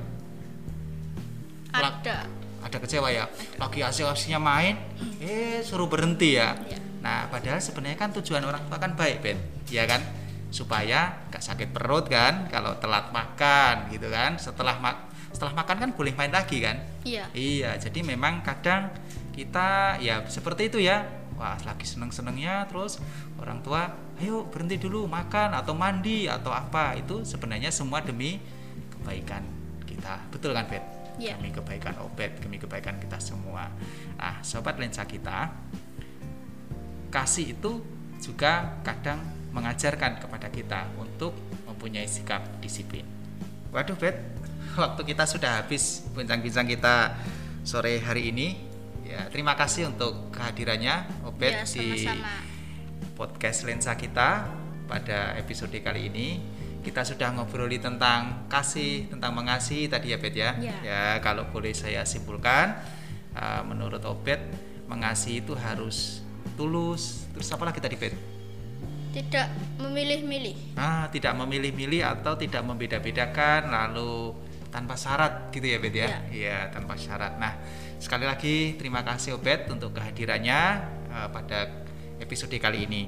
Ada. 1.75 2.27
Ada 2.63 2.77
kecewa 2.79 3.12
ya. 3.12 3.27
Lagi 3.60 3.83
asik-asiknya 3.83 4.39
main, 4.39 4.79
eh 5.19 5.60
suruh 5.60 5.91
berhenti 5.91 6.39
ya. 6.39 6.55
Iya. 6.55 6.79
Nah, 7.03 7.27
padahal 7.27 7.60
sebenarnya 7.60 8.00
kan 8.00 8.15
tujuan 8.15 8.43
orang 8.43 8.63
tua 8.67 8.79
kan 8.79 8.95
baik, 8.95 9.19
Bet. 9.24 9.39
Ya 9.72 9.88
kan? 9.88 10.23
Supaya 10.53 11.25
nggak 11.33 11.41
sakit 11.41 11.74
perut 11.74 12.05
kan 12.05 12.45
kalau 12.53 12.77
telat 12.77 13.10
makan 13.10 13.89
gitu 13.89 14.13
kan. 14.13 14.38
Setelah 14.38 14.77
mak 14.77 15.10
setelah 15.33 15.57
makan 15.57 15.77
kan 15.81 15.89
boleh 15.98 16.13
main 16.13 16.29
lagi 16.29 16.62
kan? 16.62 16.77
Iya. 17.01 17.25
Iya, 17.33 17.81
jadi 17.81 18.05
memang 18.05 18.45
kadang 18.45 18.93
kita 19.33 19.98
ya 19.98 20.22
seperti 20.29 20.69
itu 20.69 20.77
ya. 20.77 21.10
Wah, 21.33 21.57
lagi 21.65 21.89
seneng-senengnya 21.89 22.69
terus 22.69 23.01
orang 23.41 23.65
tua, 23.65 23.89
ayo 24.22 24.45
berhenti 24.45 24.77
dulu 24.77 25.10
makan 25.10 25.57
atau 25.57 25.74
mandi 25.74 26.29
atau 26.29 26.53
apa. 26.53 26.93
Itu 26.93 27.25
sebenarnya 27.25 27.74
semua 27.74 28.05
demi 28.05 28.38
kebaikan 28.93 29.41
kita. 29.89 30.29
Betul 30.29 30.53
kan, 30.53 30.69
Bet? 30.69 30.86
Iya. 31.17 31.41
Demi 31.41 31.50
kebaikan 31.50 31.98
Obed, 32.05 32.38
demi 32.41 32.62
kebaikan 32.62 33.01
kita 33.01 33.17
semua. 33.17 33.74
Nah, 34.22 34.45
sobat 34.45 34.77
lensa 34.77 35.10
kita, 35.10 35.50
kasih 37.09 37.57
itu 37.57 37.81
juga 38.22 38.77
kadang 38.85 39.20
mengajarkan 39.53 40.18
kepada 40.18 40.50
kita 40.50 40.89
untuk 40.98 41.37
mempunyai 41.70 42.09
sikap 42.09 42.42
disiplin. 42.59 43.05
Waduh, 43.70 43.96
Bet, 43.98 44.18
waktu 44.81 45.01
kita 45.13 45.29
sudah 45.29 45.61
habis 45.61 46.03
bincang-bincang 46.13 46.66
kita 46.66 47.18
sore 47.61 48.01
hari 48.01 48.33
ini. 48.33 48.57
Ya, 49.05 49.29
terima 49.29 49.53
kasih 49.53 49.94
untuk 49.94 50.33
kehadirannya 50.33 51.25
Obed 51.27 51.53
Ya, 51.53 51.61
di 51.70 52.01
sama-sama. 52.01 52.33
podcast 53.13 53.61
lensa 53.61 53.94
kita 53.94 54.50
pada 54.89 55.37
episode 55.37 55.77
kali 55.85 56.09
ini. 56.09 56.27
Kita 56.83 57.05
sudah 57.07 57.31
ngobroli 57.31 57.79
tentang 57.79 58.50
kasih, 58.51 59.07
tentang 59.07 59.31
mengasihi 59.37 59.87
tadi 59.87 60.11
ya, 60.11 60.18
Bet 60.20 60.35
ya. 60.35 60.51
Ya. 60.59 60.75
Ya, 60.83 61.03
kalau 61.24 61.48
boleh 61.48 61.72
saya 61.72 62.03
simpulkan, 62.03 62.75
uh, 63.37 63.61
menurut 63.63 64.03
Obed, 64.03 64.42
mengasihi 64.92 65.39
itu 65.46 65.55
harus 65.55 66.20
tulus. 66.59 67.24
Terus 67.31 67.48
apa 67.55 67.63
lagi 67.72 67.79
tadi, 67.79 67.96
Bet? 67.96 68.32
Tidak 69.14 69.78
memilih-milih. 69.78 70.74
Ah, 70.74 71.06
tidak 71.14 71.38
memilih-milih 71.38 72.02
atau 72.02 72.34
tidak 72.34 72.66
membeda-bedakan 72.66 73.70
lalu 73.70 74.34
tanpa 74.74 74.98
syarat 74.98 75.54
gitu 75.54 75.70
ya 75.70 75.78
Bet 75.78 75.94
ya? 75.94 76.10
Ya. 76.10 76.20
Iya, 76.34 76.60
tanpa 76.74 76.98
syarat. 76.98 77.38
Nah, 77.38 77.62
sekali 78.02 78.26
lagi 78.26 78.74
terima 78.74 79.06
kasih 79.06 79.38
Obed 79.38 79.70
untuk 79.70 79.94
kehadirannya 79.94 80.62
eh, 81.14 81.28
pada 81.30 81.70
episode 82.18 82.58
kali 82.58 82.90
ini. 82.90 83.04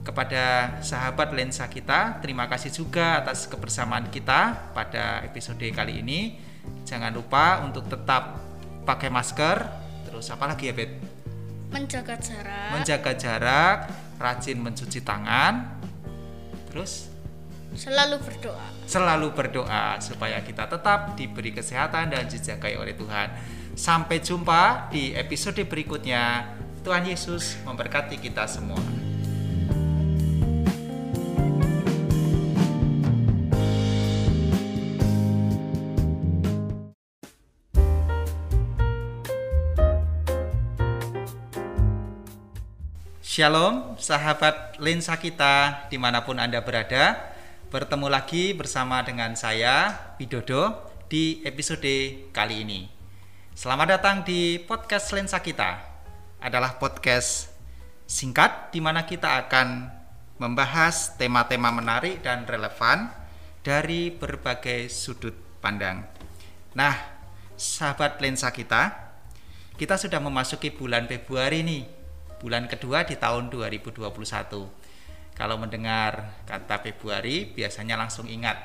Kepada 0.00 0.78
sahabat 0.86 1.34
lensa 1.34 1.66
kita, 1.66 2.22
terima 2.22 2.46
kasih 2.46 2.70
juga 2.70 3.20
atas 3.20 3.50
kebersamaan 3.50 4.08
kita 4.08 4.72
pada 4.72 5.20
episode 5.26 5.66
kali 5.74 6.00
ini. 6.00 6.38
Jangan 6.86 7.10
lupa 7.12 7.60
untuk 7.66 7.90
tetap 7.90 8.38
pakai 8.86 9.10
masker. 9.10 9.66
Terus 10.06 10.30
apa 10.30 10.46
lagi 10.46 10.70
ya, 10.70 10.74
Bet? 10.78 10.94
Menjaga 11.74 12.14
jarak. 12.22 12.70
Menjaga 12.78 13.12
jarak, 13.18 13.78
rajin 14.16 14.58
mencuci 14.60 15.00
tangan. 15.04 15.80
Terus 16.72 17.08
selalu 17.76 18.16
berdoa. 18.24 18.66
selalu 18.86 19.34
berdoa 19.36 20.00
supaya 20.00 20.40
kita 20.40 20.64
tetap 20.70 21.12
diberi 21.18 21.52
kesehatan 21.52 22.08
dan 22.08 22.24
dijagai 22.24 22.78
oleh 22.80 22.96
Tuhan. 22.96 23.28
Sampai 23.76 24.24
jumpa 24.24 24.88
di 24.88 25.12
episode 25.12 25.60
berikutnya. 25.68 26.54
Tuhan 26.86 27.02
Yesus 27.02 27.58
memberkati 27.66 28.14
kita 28.22 28.46
semua. 28.46 28.78
Shalom, 43.36 44.00
sahabat 44.00 44.80
lensa 44.80 45.12
kita 45.20 45.84
di 45.92 46.00
mana 46.00 46.24
pun 46.24 46.40
Anda 46.40 46.64
berada. 46.64 47.36
Bertemu 47.68 48.08
lagi 48.08 48.56
bersama 48.56 49.04
dengan 49.04 49.36
saya, 49.36 49.92
Widodo, 50.16 50.88
di 51.12 51.44
episode 51.44 52.32
kali 52.32 52.64
ini. 52.64 52.88
Selamat 53.52 53.92
datang 53.92 54.24
di 54.24 54.56
podcast 54.56 55.12
lensa 55.12 55.44
kita. 55.44 55.84
Adalah 56.40 56.80
podcast 56.80 57.52
singkat 58.08 58.72
di 58.72 58.80
mana 58.80 59.04
kita 59.04 59.44
akan 59.44 59.84
membahas 60.40 61.20
tema-tema 61.20 61.68
menarik 61.68 62.24
dan 62.24 62.48
relevan 62.48 63.12
dari 63.60 64.16
berbagai 64.16 64.88
sudut 64.88 65.36
pandang. 65.60 66.08
Nah, 66.72 67.20
sahabat 67.52 68.16
lensa 68.16 68.48
kita, 68.48 68.96
kita 69.76 70.00
sudah 70.00 70.24
memasuki 70.24 70.72
bulan 70.72 71.04
Februari 71.04 71.60
nih 71.60 71.95
bulan 72.40 72.68
kedua 72.68 73.04
di 73.04 73.16
tahun 73.16 73.48
2021. 73.52 74.02
Kalau 75.36 75.56
mendengar 75.60 76.40
kata 76.48 76.80
Februari, 76.80 77.44
biasanya 77.48 78.00
langsung 78.00 78.24
ingat 78.28 78.56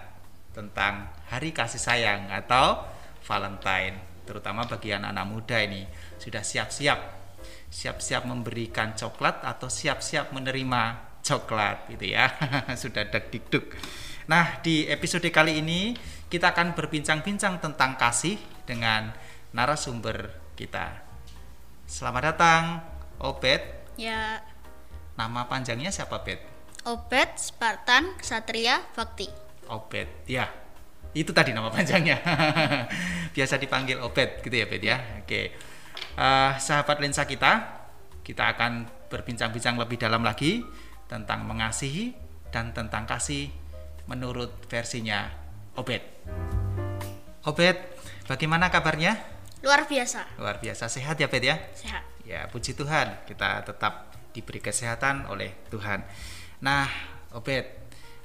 tentang 0.55 1.11
hari 1.27 1.51
kasih 1.51 1.79
sayang 1.79 2.31
atau 2.31 2.83
Valentine, 3.27 4.23
terutama 4.23 4.67
bagi 4.67 4.95
anak-anak 4.95 5.25
muda 5.27 5.57
ini 5.63 5.83
sudah 6.19 6.43
siap-siap 6.43 7.21
siap-siap 7.71 8.27
memberikan 8.27 8.93
coklat 8.93 9.47
atau 9.47 9.71
siap-siap 9.71 10.35
menerima 10.35 11.15
coklat 11.23 11.87
gitu 11.95 12.11
ya. 12.11 12.27
sudah 12.81 13.07
deg-deg. 13.07 13.71
Nah, 14.27 14.59
di 14.59 14.85
episode 14.91 15.25
kali 15.31 15.63
ini 15.63 15.95
kita 16.27 16.51
akan 16.51 16.75
berbincang-bincang 16.75 17.63
tentang 17.63 17.95
kasih 17.95 18.35
dengan 18.67 19.15
narasumber 19.55 20.35
kita. 20.59 20.99
Selamat 21.87 22.35
datang 22.35 22.63
Obed, 23.21 23.61
Ya, 24.01 24.41
nama 25.13 25.45
panjangnya 25.45 25.93
siapa 25.93 26.25
Bet? 26.25 26.41
Obed 26.89 27.37
Spartan 27.37 28.17
Ksatria 28.17 28.81
Bakti. 28.97 29.29
Obed, 29.69 30.09
ya. 30.25 30.49
Itu 31.13 31.29
tadi 31.29 31.53
nama 31.53 31.69
panjangnya. 31.69 32.17
Biasa 33.35 33.61
dipanggil 33.61 34.01
Obed 34.01 34.41
gitu 34.41 34.55
ya 34.57 34.65
Bet 34.65 34.81
ya. 34.81 34.97
Oke. 35.21 35.53
Eh, 36.17 36.51
sahabat 36.57 36.97
lensa 36.97 37.29
kita, 37.29 37.85
kita 38.25 38.57
akan 38.57 38.89
berbincang-bincang 39.13 39.77
lebih 39.77 40.01
dalam 40.01 40.25
lagi 40.25 40.65
tentang 41.05 41.45
mengasihi 41.45 42.17
dan 42.49 42.73
tentang 42.73 43.05
kasih 43.05 43.53
menurut 44.09 44.65
versinya 44.65 45.29
Obed. 45.77 46.01
Obed, 47.45 47.77
bagaimana 48.25 48.73
kabarnya? 48.73 49.13
Luar 49.61 49.85
biasa. 49.85 50.25
Luar 50.41 50.57
biasa 50.57 50.89
sehat 50.89 51.21
ya, 51.21 51.29
Obed 51.29 51.45
ya? 51.45 51.61
Sehat. 51.77 52.01
Ya, 52.31 52.47
puji 52.47 52.79
Tuhan, 52.79 53.27
kita 53.27 53.59
tetap 53.67 54.15
diberi 54.31 54.63
kesehatan 54.63 55.27
oleh 55.27 55.51
Tuhan. 55.67 55.99
Nah, 56.63 56.87
Obed, 57.35 57.67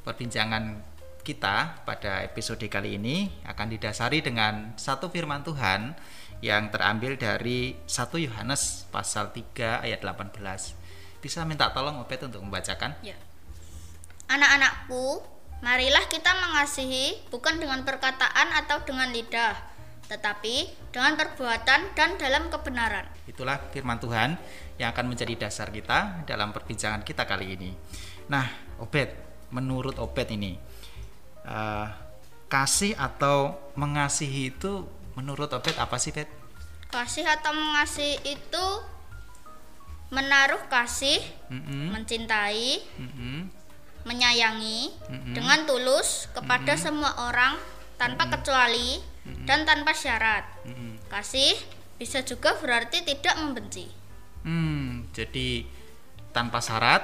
perbincangan 0.06 0.78
kita 1.26 1.82
pada 1.82 2.22
episode 2.22 2.62
kali 2.70 3.02
ini 3.02 3.26
akan 3.42 3.66
didasari 3.66 4.22
dengan 4.22 4.78
satu 4.78 5.10
firman 5.10 5.42
Tuhan 5.42 5.98
yang 6.38 6.70
terambil 6.70 7.18
dari 7.18 7.74
1 7.82 7.90
Yohanes 8.30 8.86
pasal 8.94 9.34
3 9.34 9.82
ayat 9.82 9.98
18. 10.06 10.38
Bisa 11.18 11.42
minta 11.42 11.74
tolong 11.74 11.98
Obed 11.98 12.22
untuk 12.22 12.46
membacakan? 12.46 12.94
Ya. 13.02 13.18
Anak-anakku, 14.30 15.18
marilah 15.66 16.06
kita 16.06 16.30
mengasihi 16.30 17.26
bukan 17.34 17.58
dengan 17.58 17.82
perkataan 17.82 18.54
atau 18.54 18.86
dengan 18.86 19.10
lidah, 19.10 19.58
tetapi 20.06 20.70
dengan 20.94 21.18
perbuatan 21.18 21.80
dan 21.98 22.10
dalam 22.16 22.46
kebenaran. 22.46 23.06
Itulah 23.26 23.58
firman 23.74 23.98
Tuhan 23.98 24.38
yang 24.78 24.94
akan 24.94 25.06
menjadi 25.10 25.46
dasar 25.46 25.74
kita 25.74 26.22
dalam 26.24 26.54
perbincangan 26.54 27.02
kita 27.02 27.26
kali 27.26 27.58
ini. 27.58 27.70
Nah, 28.30 28.46
Obed, 28.78 29.10
menurut 29.50 29.98
Obed 29.98 30.30
ini, 30.30 30.58
uh, 31.46 31.86
kasih 32.46 32.94
atau 32.94 33.58
mengasihi 33.74 34.54
itu 34.54 34.86
menurut 35.18 35.50
Obed 35.50 35.74
apa 35.78 35.98
sih, 35.98 36.14
Obed? 36.14 36.28
Kasih 36.86 37.26
atau 37.26 37.50
mengasihi 37.50 38.22
itu 38.22 38.66
menaruh 40.14 40.62
kasih, 40.70 41.18
Mm-mm, 41.50 41.90
mencintai, 41.90 42.78
mm-mm, 42.94 43.50
menyayangi 44.06 44.94
Mm-mm. 45.10 45.34
dengan 45.34 45.66
tulus 45.66 46.30
kepada 46.30 46.78
semua 46.78 47.10
orang 47.26 47.58
tanpa 47.96 48.28
kecuali 48.28 49.00
dan 49.48 49.66
tanpa 49.66 49.90
syarat. 49.92 50.44
mm-mm. 50.68 51.10
Kasih 51.10 51.56
bisa 51.96 52.22
juga 52.22 52.54
berarti 52.60 53.02
tidak 53.02 53.34
membenci. 53.40 53.88
Hmm, 54.46 55.08
jadi 55.10 55.66
tanpa 56.30 56.60
syarat, 56.62 57.02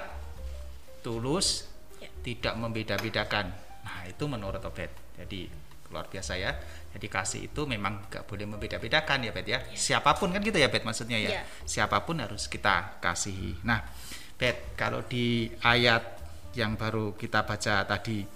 tulus, 1.03 1.67
Ya. 1.99 2.11
tidak 2.23 2.55
membeda-bedakan. 2.59 3.51
Nah, 3.83 4.07
itu 4.07 4.25
menurut 4.31 4.63
Obed. 4.63 4.91
Jadi 5.19 5.51
luar 5.91 6.07
biasa 6.07 6.35
ya. 6.39 6.55
Jadi 6.93 7.07
kasih 7.09 7.41
itu 7.49 7.65
memang 7.65 8.05
gak 8.13 8.29
boleh 8.29 8.45
membeda-bedakan 8.45 9.25
ya, 9.25 9.33
Bet 9.33 9.49
ya. 9.49 9.59
Siapa 9.73 10.13
pun 10.19 10.31
kan 10.31 10.45
gitu 10.45 10.61
ya, 10.61 10.69
Bet 10.69 10.85
maksudnya 10.85 11.19
ya. 11.19 11.41
Ya. 11.41 11.43
Siapa 11.65 12.05
pun 12.05 12.21
harus 12.21 12.47
kita 12.47 13.01
kasihi. 13.01 13.59
Nah, 13.65 13.81
Bet, 14.37 14.75
kalau 14.75 15.07
di 15.07 15.47
ayat 15.63 16.03
yang 16.59 16.75
baru 16.77 17.15
kita 17.17 17.47
baca 17.47 17.87
tadi 17.87 18.27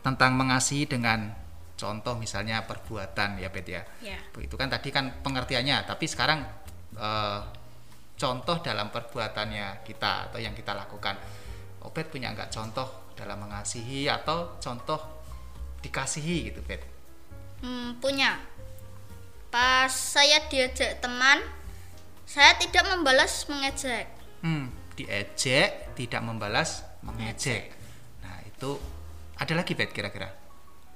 tentang 0.00 0.32
mengasihi 0.38 0.86
dengan 0.88 1.41
contoh 1.82 2.14
misalnya 2.14 2.62
perbuatan 2.62 3.42
ya, 3.42 3.50
Bet 3.50 3.66
ya. 3.66 3.82
Ya. 3.98 4.22
Itu 4.38 4.54
kan 4.54 4.70
tadi 4.70 4.94
kan 4.94 5.18
pengertiannya, 5.18 5.82
tapi 5.82 6.06
sekarang 6.06 6.46
eh, 6.94 7.40
contoh 8.14 8.62
dalam 8.62 8.94
perbuatannya 8.94 9.82
kita 9.82 10.30
atau 10.30 10.38
yang 10.38 10.54
kita 10.54 10.78
lakukan. 10.78 11.18
Obed 11.82 12.06
punya 12.14 12.30
nggak 12.30 12.54
contoh 12.54 13.10
dalam 13.18 13.42
mengasihi 13.42 14.06
atau 14.06 14.62
contoh 14.62 15.26
dikasihi 15.82 16.54
gitu, 16.54 16.62
Bet? 16.62 16.86
Hmm, 17.58 17.98
punya. 17.98 18.38
Pas 19.50 19.90
saya 19.90 20.46
diajak 20.46 21.02
teman, 21.02 21.42
saya 22.22 22.54
tidak 22.62 22.86
membalas 22.86 23.50
mengejek. 23.50 24.06
Hmm, 24.46 24.70
diejek, 24.94 25.90
tidak 25.98 26.22
membalas, 26.22 26.86
mengejek. 27.02 27.74
Nah, 28.22 28.38
itu 28.46 28.78
ada 29.34 29.52
lagi, 29.58 29.74
Bet 29.74 29.90
kira-kira? 29.90 30.30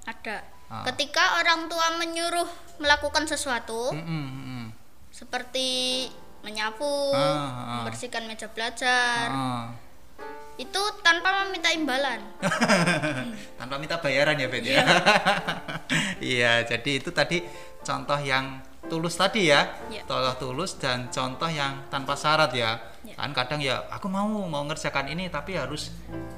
Ada. 0.06 0.55
Ah. 0.66 0.82
Ketika 0.84 1.38
orang 1.38 1.66
tua 1.66 1.94
menyuruh 1.94 2.48
melakukan 2.76 3.24
sesuatu, 3.24 3.94
Hmm, 3.94 4.02
hmm, 4.02 4.30
hmm. 4.36 4.66
seperti 5.10 5.68
menyapu, 6.40 6.86
Ah, 7.10 7.18
ah. 7.18 7.64
membersihkan 7.80 8.26
meja 8.26 8.46
belajar, 8.46 9.26
Ah. 9.26 9.66
itu 10.56 10.78
tanpa 11.00 11.44
meminta 11.44 11.70
imbalan. 11.70 12.18
tanpa 13.58 13.76
minta 13.76 13.96
bayaran 13.96 14.34
ya 14.34 14.48
Bet 14.48 14.64
ya 14.64 14.80
iya 16.22 16.52
jadi 16.62 16.90
itu 16.96 17.10
tadi 17.10 17.44
contoh 17.80 18.16
yang 18.16 18.58
tulus 18.86 19.14
tadi 19.14 19.50
ya 19.50 19.66
Iya. 19.86 20.06
contoh 20.06 20.34
tulus 20.40 20.78
dan 20.78 21.10
contoh 21.10 21.46
yang 21.46 21.84
tanpa 21.86 22.14
syarat 22.14 22.50
ya 22.50 22.78
Iya. 23.02 23.14
kan 23.14 23.30
kadang 23.32 23.60
ya 23.60 23.84
aku 23.90 24.06
mau 24.06 24.26
mau 24.46 24.62
ngerjakan 24.64 25.10
ini 25.10 25.28
tapi 25.28 25.54
harus 25.54 25.90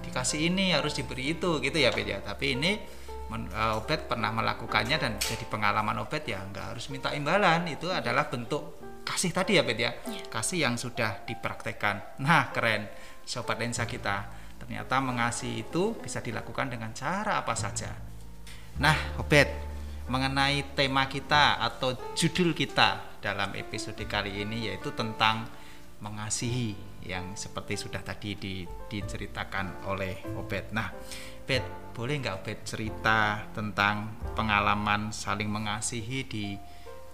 dikasih 0.03 0.49
ini 0.49 0.73
harus 0.73 0.93
diberi 0.93 1.33
itu 1.33 1.61
gitu 1.61 1.77
ya 1.77 1.93
Bet 1.93 2.09
ya 2.09 2.19
tapi 2.19 2.57
ini 2.57 2.81
men- 3.29 3.51
eh, 3.53 3.79
Obed 3.79 4.09
pernah 4.09 4.33
melakukannya 4.33 4.97
dan 4.97 5.13
jadi 5.21 5.45
pengalaman 5.49 6.03
Obed 6.05 6.25
ya 6.29 6.41
nggak 6.45 6.77
harus 6.77 6.89
minta 6.93 7.13
imbalan. 7.13 7.69
Itu 7.69 7.93
adalah 7.93 8.29
bentuk 8.29 8.81
kasih 9.05 9.33
tadi 9.33 9.57
ya 9.57 9.63
Bet 9.65 9.79
ya? 9.81 9.93
Iya. 10.05 10.29
kasih 10.29 10.59
yang 10.69 10.75
sudah 10.77 11.25
dipraktekkan. 11.25 12.21
Nah 12.21 12.53
keren. 12.53 12.89
Sobat 13.29 13.61
lensa 13.61 13.85
kita 13.85 14.25
ternyata 14.57 14.99
mengasihi 15.05 15.69
itu 15.69 15.97
bisa 16.01 16.25
dilakukan 16.25 16.73
dengan 16.73 16.97
cara 16.97 17.41
apa 17.45 17.53
saja. 17.53 17.93
Nah 18.81 18.97
Obed 19.21 19.49
mengenai 20.09 20.65
tema 20.73 21.05
kita 21.05 21.61
atau 21.61 21.93
judul 22.17 22.57
kita 22.57 23.21
dalam 23.21 23.53
episode 23.53 24.01
kali 24.09 24.41
ini 24.41 24.73
yaitu 24.73 24.89
tentang 24.97 25.45
mengasihi 26.01 26.73
yang 27.05 27.35
seperti 27.35 27.75
sudah 27.77 28.01
tadi 28.03 28.35
di- 28.39 28.69
diceritakan 28.89 29.89
oleh 29.91 30.23
Obed. 30.39 30.71
Nah, 30.73 30.89
Obed, 31.45 31.88
boleh 31.99 32.23
nggak 32.23 32.47
Obed 32.47 32.59
cerita 32.63 33.43
tentang 33.51 34.07
pengalaman 34.39 35.11
saling 35.11 35.51
mengasihi 35.51 36.23
di 36.23 36.55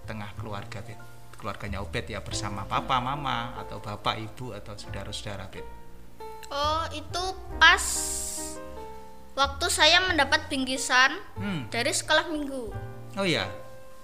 tengah 0.05 0.29
keluarga, 0.37 0.85
Obed? 0.85 1.01
Keluarganya 1.41 1.81
Obed 1.81 2.05
ya 2.05 2.21
bersama 2.21 2.69
papa, 2.69 3.01
mama, 3.01 3.57
atau 3.57 3.81
bapak, 3.81 4.21
ibu, 4.21 4.53
atau 4.53 4.77
saudara-saudara, 4.77 5.49
Obed. 5.49 5.65
Oh, 6.53 6.85
itu 6.93 7.25
pas 7.57 7.81
waktu 9.33 9.67
saya 9.73 10.05
mendapat 10.05 10.53
bingkisan 10.53 11.17
Hmm, 11.41 11.65
dari 11.73 11.91
sekolah 11.91 12.29
minggu. 12.29 12.69
oh 13.17 13.25
ya, 13.25 13.49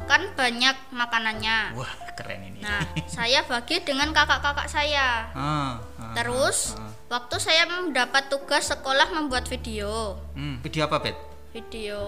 Kan 0.07 0.23
banyak 0.35 0.77
makanannya. 0.93 1.59
wah 1.75 1.93
keren 2.15 2.41
ini. 2.45 2.61
Nah, 2.61 2.85
saya 3.17 3.41
bagi 3.49 3.81
dengan 3.81 4.13
kakak-kakak 4.13 4.69
saya. 4.69 5.33
Ah, 5.33 5.81
ah, 5.97 6.13
Terus, 6.13 6.77
ah, 6.77 6.85
ah. 6.85 6.93
waktu 7.09 7.37
saya 7.41 7.65
mendapat 7.65 8.29
tugas 8.29 8.69
sekolah 8.69 9.09
membuat 9.11 9.49
video. 9.49 10.21
Hmm, 10.37 10.61
video 10.61 10.85
apa, 10.85 11.01
Bet? 11.01 11.17
Video 11.57 12.01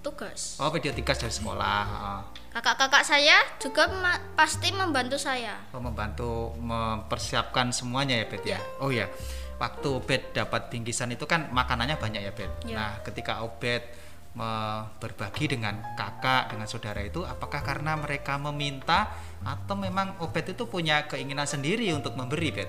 tugas. 0.00 0.56
Oh, 0.56 0.70
video 0.72 0.94
tigas 0.94 1.20
dari 1.20 1.34
sekolah. 1.34 1.84
ah. 1.84 2.20
Kakak-kakak 2.56 3.04
saya 3.04 3.36
juga 3.60 3.84
pasti 4.32 4.72
membantu 4.72 5.20
saya. 5.20 5.60
Oh, 5.76 5.82
membantu 5.82 6.56
mempersiapkan 6.56 7.68
semuanya 7.68 8.16
ya, 8.16 8.26
Bet 8.26 8.44
ya. 8.48 8.56
Ya. 8.56 8.60
Oh 8.80 8.88
ya. 8.88 9.06
Waktu 9.56 9.88
Obed 9.88 10.32
dapat 10.32 10.68
bingkisan 10.72 11.12
itu 11.12 11.24
kan 11.28 11.52
makanannya 11.52 12.00
banyak 12.00 12.22
ya, 12.24 12.32
Bet. 12.32 12.52
Ya. 12.64 12.76
Nah, 12.80 12.92
ketika 13.04 13.44
Obed 13.44 13.84
berbagi 15.00 15.48
dengan 15.48 15.80
kakak, 15.96 16.52
dengan 16.52 16.68
saudara 16.68 17.00
itu 17.00 17.24
apakah 17.24 17.64
karena 17.64 17.96
mereka 17.96 18.36
meminta 18.36 19.08
atau 19.40 19.72
memang 19.72 20.20
Obed 20.20 20.52
itu 20.52 20.68
punya 20.68 21.08
keinginan 21.08 21.48
sendiri 21.48 21.88
untuk 21.96 22.12
memberi, 22.20 22.52
Bet? 22.52 22.68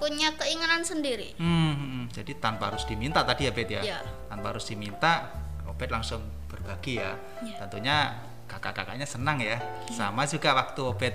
Punya 0.00 0.32
keinginan 0.40 0.80
sendiri. 0.80 1.36
Hmm, 1.36 1.76
hmm, 1.76 2.04
jadi 2.16 2.32
tanpa 2.40 2.72
harus 2.72 2.88
diminta 2.88 3.20
tadi 3.20 3.44
ya 3.44 3.52
Bet 3.52 3.68
ya. 3.68 3.82
Ya. 3.84 4.00
Tanpa 4.32 4.56
harus 4.56 4.64
diminta, 4.64 5.28
Obed 5.68 5.92
langsung 5.92 6.24
berbagi 6.48 7.04
ya. 7.04 7.12
Ya. 7.44 7.60
Tentunya 7.60 7.96
kakak-kakaknya 8.48 9.04
senang 9.04 9.44
ya. 9.44 9.60
Sama 9.92 10.24
juga 10.24 10.56
waktu 10.56 10.80
Obed 10.80 11.14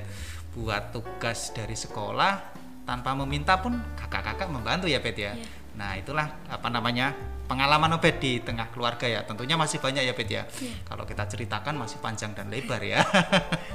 buat 0.53 0.93
tugas 0.93 1.49
dari 1.49 1.73
sekolah 1.73 2.61
tanpa 2.85 3.17
meminta 3.17 3.57
pun 3.57 3.81
kakak-kakak 3.97 4.53
membantu 4.53 4.85
ya 4.85 5.01
Bet 5.01 5.17
ya. 5.17 5.33
Ya. 5.33 5.64
Nah, 5.75 5.99
itulah 5.99 6.27
apa 6.47 6.67
namanya? 6.71 7.13
pengalaman 7.45 7.93
Obed 7.97 8.17
di 8.17 8.41
tengah 8.41 8.73
keluarga 8.73 9.05
ya. 9.05 9.21
Tentunya 9.21 9.53
masih 9.53 9.77
banyak 9.77 10.01
ya 10.01 10.13
Bet 10.17 10.29
ya. 10.29 10.43
Ya. 10.49 10.73
Kalau 10.81 11.05
kita 11.05 11.29
ceritakan 11.29 11.77
masih 11.77 12.01
panjang 12.01 12.33
dan 12.33 12.49
lebar 12.49 12.81
ya. 12.81 13.05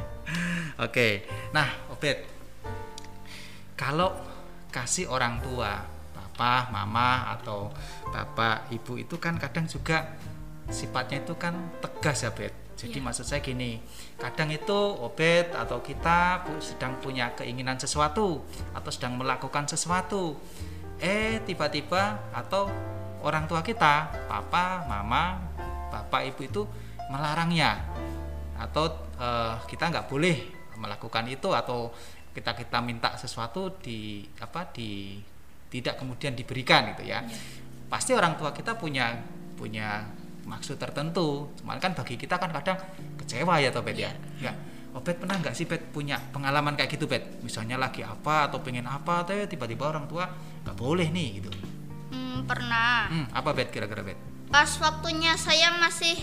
Oke. 0.87 1.23
Nah, 1.55 1.71
Obed, 1.95 2.19
kalau 3.79 4.13
kasih 4.75 5.07
orang 5.07 5.39
tua, 5.43 5.87
papa, 6.15 6.71
mama 6.75 7.31
atau 7.39 7.71
bapak, 8.11 8.71
ibu 8.75 8.99
itu 8.99 9.17
kan 9.23 9.39
kadang 9.39 9.67
juga 9.71 10.19
sifatnya 10.71 11.23
itu 11.23 11.35
kan 11.39 11.55
tegas 11.83 12.27
ya, 12.27 12.31
Bet. 12.35 12.55
Jadi 12.81 12.97
Iya. 12.97 13.05
maksud 13.05 13.29
saya 13.29 13.45
gini, 13.45 13.77
kadang 14.17 14.49
itu 14.49 14.81
Obed 15.05 15.53
atau 15.53 15.85
kita 15.85 16.49
sedang 16.65 16.97
punya 16.97 17.29
keinginan 17.37 17.77
sesuatu 17.77 18.41
atau 18.73 18.91
sedang 18.91 19.21
melakukan 19.21 19.69
sesuatu. 19.69 20.41
Eh, 21.01 21.41
tiba-tiba 21.49 22.29
atau 22.37 22.69
orang 23.25 23.49
tua 23.49 23.65
kita, 23.65 24.13
papa, 24.29 24.85
mama, 24.85 25.41
bapak, 25.89 26.29
ibu 26.29 26.41
itu 26.45 26.63
melarangnya 27.09 27.81
atau 28.61 28.93
eh, 29.17 29.57
kita 29.65 29.89
nggak 29.89 30.07
boleh 30.13 30.37
melakukan 30.77 31.25
itu 31.29 31.49
atau 31.57 31.93
kita 32.31 32.53
kita 32.55 32.79
minta 32.85 33.17
sesuatu 33.17 33.81
di 33.81 34.23
apa 34.39 34.69
di 34.71 35.19
tidak 35.73 35.97
kemudian 35.99 36.37
diberikan 36.37 36.93
gitu 36.95 37.09
ya. 37.09 37.25
Iya. 37.25 37.39
Pasti 37.89 38.13
orang 38.15 38.37
tua 38.37 38.53
kita 38.53 38.77
punya 38.77 39.17
punya 39.57 40.05
maksud 40.45 40.77
tertentu. 40.77 41.51
Cuman 41.61 41.81
kan 41.81 41.97
bagi 41.97 42.21
kita 42.21 42.37
kan 42.37 42.53
kadang 42.53 42.79
kecewa 43.19 43.57
ya 43.63 43.73
toh 43.73 43.83
Bet 43.83 43.97
ya. 43.97 44.13
Iya. 44.41 44.51
Ya. 44.51 44.70
Oh 44.91 45.03
Bet 45.03 45.23
pernah 45.23 45.39
nggak 45.39 45.55
sih 45.55 45.71
Bet 45.71 45.95
punya 45.95 46.19
pengalaman 46.35 46.75
kayak 46.75 46.91
gitu 46.99 47.07
Bet? 47.07 47.39
Misalnya 47.47 47.79
lagi 47.79 48.03
apa 48.03 48.51
atau 48.51 48.59
pengen 48.59 48.91
apa 48.91 49.23
tuh 49.23 49.47
tiba-tiba 49.47 49.87
orang 49.87 50.11
tua 50.11 50.27
nggak 50.67 50.77
boleh 50.77 51.07
nih 51.07 51.29
gitu. 51.39 51.51
Hmm, 52.11 52.43
pernah. 52.43 53.07
Hmm, 53.07 53.27
apa 53.31 53.55
Bet 53.55 53.71
kira-kira 53.71 54.03
Bet? 54.03 54.19
Pas 54.51 54.71
waktunya 54.83 55.39
saya 55.39 55.79
masih 55.79 56.19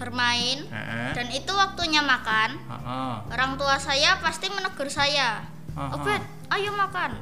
bermain 0.00 0.64
Heeh. 0.64 1.12
dan 1.12 1.28
itu 1.28 1.52
waktunya 1.52 2.00
makan, 2.00 2.56
Heeh. 2.56 3.14
orang 3.36 3.60
tua 3.60 3.76
saya 3.76 4.16
pasti 4.24 4.48
menegur 4.48 4.88
saya. 4.88 5.44
Aha. 5.76 6.00
Obet, 6.00 6.24
ayo 6.56 6.72
makan. 6.72 7.12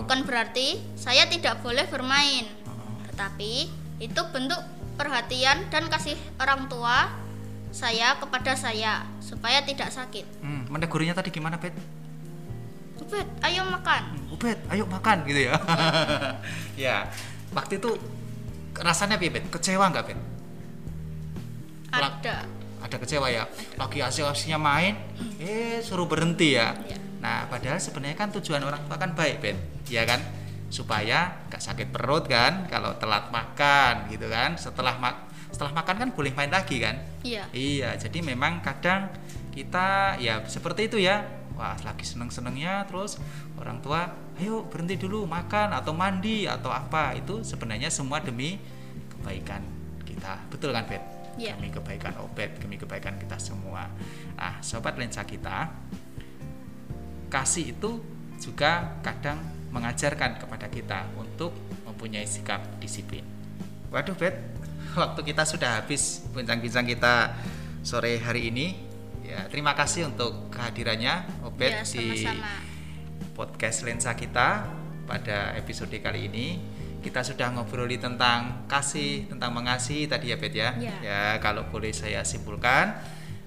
Bukan 0.00 0.24
berarti 0.24 0.80
saya 0.96 1.28
tidak 1.28 1.60
boleh 1.60 1.84
bermain, 1.92 2.48
tetapi 3.12 3.68
itu 4.00 4.20
bentuk 4.32 4.60
perhatian 4.96 5.68
dan 5.68 5.92
kasih 5.92 6.16
orang 6.40 6.68
tua 6.72 7.12
saya 7.76 8.16
kepada 8.16 8.56
saya 8.56 9.04
supaya 9.20 9.60
tidak 9.60 9.92
sakit. 9.92 10.24
Hmm, 10.40 10.64
menegurnya 10.72 11.12
tadi 11.12 11.28
gimana 11.28 11.60
Bet? 11.60 11.76
Obet, 12.96 13.28
ayo 13.44 13.68
makan. 13.68 14.02
Ubed, 14.32 14.56
ayo 14.72 14.88
makan 14.88 15.28
gitu 15.28 15.52
ya. 15.52 15.60
ya, 16.88 16.96
waktu 17.52 17.76
itu 17.76 18.00
rasanya 18.80 19.20
piye, 19.20 19.28
Bet? 19.28 19.44
Kecewa 19.52 19.92
nggak, 19.92 20.04
Bet? 20.08 20.18
Ada. 21.92 22.48
Ada 22.80 22.96
kecewa 22.96 23.28
ya. 23.28 23.44
Lagi 23.76 24.00
asik-asiknya 24.00 24.56
main, 24.56 24.96
eh 25.36 25.84
suruh 25.84 26.08
berhenti 26.08 26.56
ya. 26.56 26.72
Iya. 26.80 26.96
Nah, 27.20 27.44
padahal 27.52 27.76
sebenarnya 27.76 28.16
kan 28.16 28.32
tujuan 28.40 28.64
orang 28.64 28.88
tua 28.88 28.96
kan 28.96 29.12
baik, 29.12 29.44
Bet. 29.44 29.56
Ya 29.92 30.08
kan? 30.08 30.24
Supaya 30.72 31.44
nggak 31.52 31.60
sakit 31.60 31.92
perut 31.92 32.24
kan 32.24 32.64
kalau 32.72 32.96
telat 32.96 33.28
makan 33.28 34.08
gitu 34.08 34.32
kan. 34.32 34.56
Setelah 34.56 34.96
mak 34.96 35.35
setelah 35.56 35.72
makan 35.72 35.96
kan 35.96 36.08
boleh 36.12 36.36
main 36.36 36.52
lagi 36.52 36.84
kan? 36.84 37.00
Iya. 37.24 37.48
Iya, 37.56 37.96
jadi 37.96 38.20
memang 38.20 38.60
kadang 38.60 39.08
kita 39.56 40.20
ya 40.20 40.44
seperti 40.44 40.92
itu 40.92 41.00
ya. 41.00 41.24
Wah, 41.56 41.72
lagi 41.80 42.04
seneng-senengnya 42.04 42.84
terus 42.84 43.16
orang 43.56 43.80
tua, 43.80 44.12
ayo 44.36 44.68
berhenti 44.68 45.00
dulu 45.00 45.24
makan 45.24 45.72
atau 45.72 45.96
mandi 45.96 46.44
atau 46.44 46.68
apa. 46.68 47.16
Itu 47.16 47.40
sebenarnya 47.40 47.88
semua 47.88 48.20
demi 48.20 48.60
kebaikan 49.16 49.64
kita. 50.04 50.44
Betul 50.52 50.76
kan, 50.76 50.84
Bet? 50.84 51.00
Iya. 51.40 51.56
Demi 51.56 51.72
kebaikan 51.72 52.20
Obet, 52.20 52.60
demi 52.60 52.76
kebaikan 52.76 53.16
kita 53.16 53.40
semua. 53.40 53.88
Nah, 54.36 54.60
sobat 54.60 55.00
lensa 55.00 55.24
kita, 55.24 55.72
kasih 57.32 57.72
itu 57.72 58.04
juga 58.36 59.00
kadang 59.00 59.40
mengajarkan 59.72 60.36
kepada 60.36 60.68
kita 60.68 61.08
untuk 61.16 61.56
mempunyai 61.88 62.28
sikap 62.28 62.60
disiplin. 62.76 63.24
Waduh, 63.88 64.12
Bet, 64.12 64.36
waktu 64.96 65.20
kita 65.22 65.44
sudah 65.44 65.84
habis 65.84 66.24
bincang-bincang 66.32 66.88
kita 66.88 67.36
sore 67.84 68.16
hari 68.18 68.48
ini. 68.48 68.66
Ya, 69.20 69.44
terima 69.52 69.76
kasih 69.76 70.08
untuk 70.08 70.48
kehadirannya 70.48 71.44
Obet 71.44 71.82
Ya, 71.82 71.84
di 71.84 72.24
podcast 73.36 73.84
lensa 73.84 74.16
kita 74.16 74.64
pada 75.04 75.52
episode 75.60 75.92
kali 76.00 76.32
ini. 76.32 76.46
Kita 77.04 77.22
sudah 77.22 77.54
ngobroli 77.54 78.00
tentang 78.00 78.66
kasih, 78.66 79.30
tentang 79.30 79.54
mengasihi 79.54 80.10
tadi 80.10 80.34
ya 80.34 80.36
Bet 80.40 80.54
ya. 80.56 80.74
Ya. 80.80 80.94
Ya, 81.04 81.22
kalau 81.38 81.68
boleh 81.68 81.94
saya 81.94 82.24
simpulkan, 82.26 82.98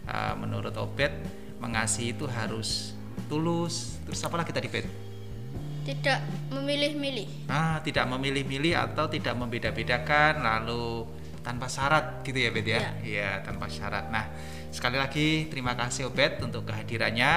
uh, 0.07 0.37
menurut 0.37 0.71
Obet 0.79 1.11
mengasihi 1.59 2.15
itu 2.15 2.29
harus 2.29 2.95
tulus. 3.27 3.99
Terus 4.07 4.21
apa 4.23 4.39
lagi 4.39 4.55
tadi 4.55 4.69
Bet? 4.71 4.87
Tidak 5.83 6.53
memilih-milih. 6.53 7.49
Ah, 7.49 7.81
tidak 7.81 8.05
memilih-milih 8.07 8.77
atau 8.77 9.09
tidak 9.09 9.33
membeda-bedakan 9.35 10.45
lalu 10.45 11.18
tanpa 11.41 11.71
syarat 11.71 12.21
gitu 12.23 12.39
ya 12.39 12.49
Bet 12.51 12.67
ya? 12.67 12.79
Ya. 12.79 12.91
Iya, 13.03 13.29
tanpa 13.43 13.71
syarat. 13.71 14.11
Nah, 14.11 14.25
sekali 14.69 14.97
lagi 14.99 15.47
terima 15.47 15.73
kasih 15.73 16.11
Obet 16.11 16.39
untuk 16.43 16.67
kehadirannya 16.67 17.33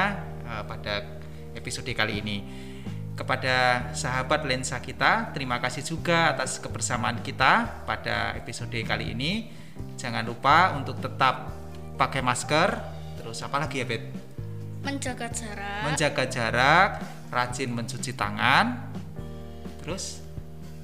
uh, 0.46 0.62
pada 0.66 1.22
episode 1.54 1.90
kali 1.92 2.20
ini. 2.20 2.38
Kepada 3.12 3.88
sahabat 3.92 4.48
lensa 4.48 4.80
kita, 4.80 5.36
terima 5.36 5.60
kasih 5.60 5.84
juga 5.84 6.32
atas 6.32 6.56
kebersamaan 6.58 7.20
kita 7.20 7.84
pada 7.84 8.32
episode 8.40 8.72
kali 8.72 9.12
ini. 9.12 9.52
Jangan 10.00 10.24
lupa 10.24 10.72
untuk 10.74 10.96
tetap 10.98 11.52
pakai 12.00 12.24
masker. 12.24 12.68
Terus 13.20 13.38
apa 13.44 13.60
lagi 13.60 13.84
ya, 13.84 13.86
Bet? 13.86 14.08
Menjaga 14.82 15.28
jarak. 15.28 15.82
Menjaga 15.86 16.24
jarak, 16.26 16.90
rajin 17.30 17.70
mencuci 17.70 18.16
tangan. 18.16 18.90
Terus 19.84 20.21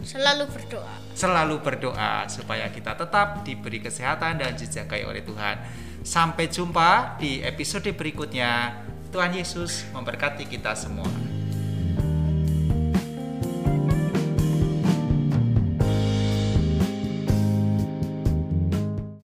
selalu 0.02 0.44
berdoa. 0.50 0.94
selalu 1.18 1.56
berdoa 1.58 2.30
supaya 2.30 2.70
kita 2.70 2.94
tetap 2.94 3.42
diberi 3.42 3.82
kesehatan 3.82 4.38
dan 4.38 4.54
dijagai 4.54 5.02
oleh 5.02 5.26
Tuhan. 5.26 5.56
Sampai 6.06 6.46
jumpa 6.46 7.18
di 7.18 7.42
episode 7.42 7.90
berikutnya. 7.92 8.86
Tuhan 9.08 9.32
Yesus 9.32 9.88
memberkati 9.90 10.44
kita 10.44 10.76
semua. 10.76 11.27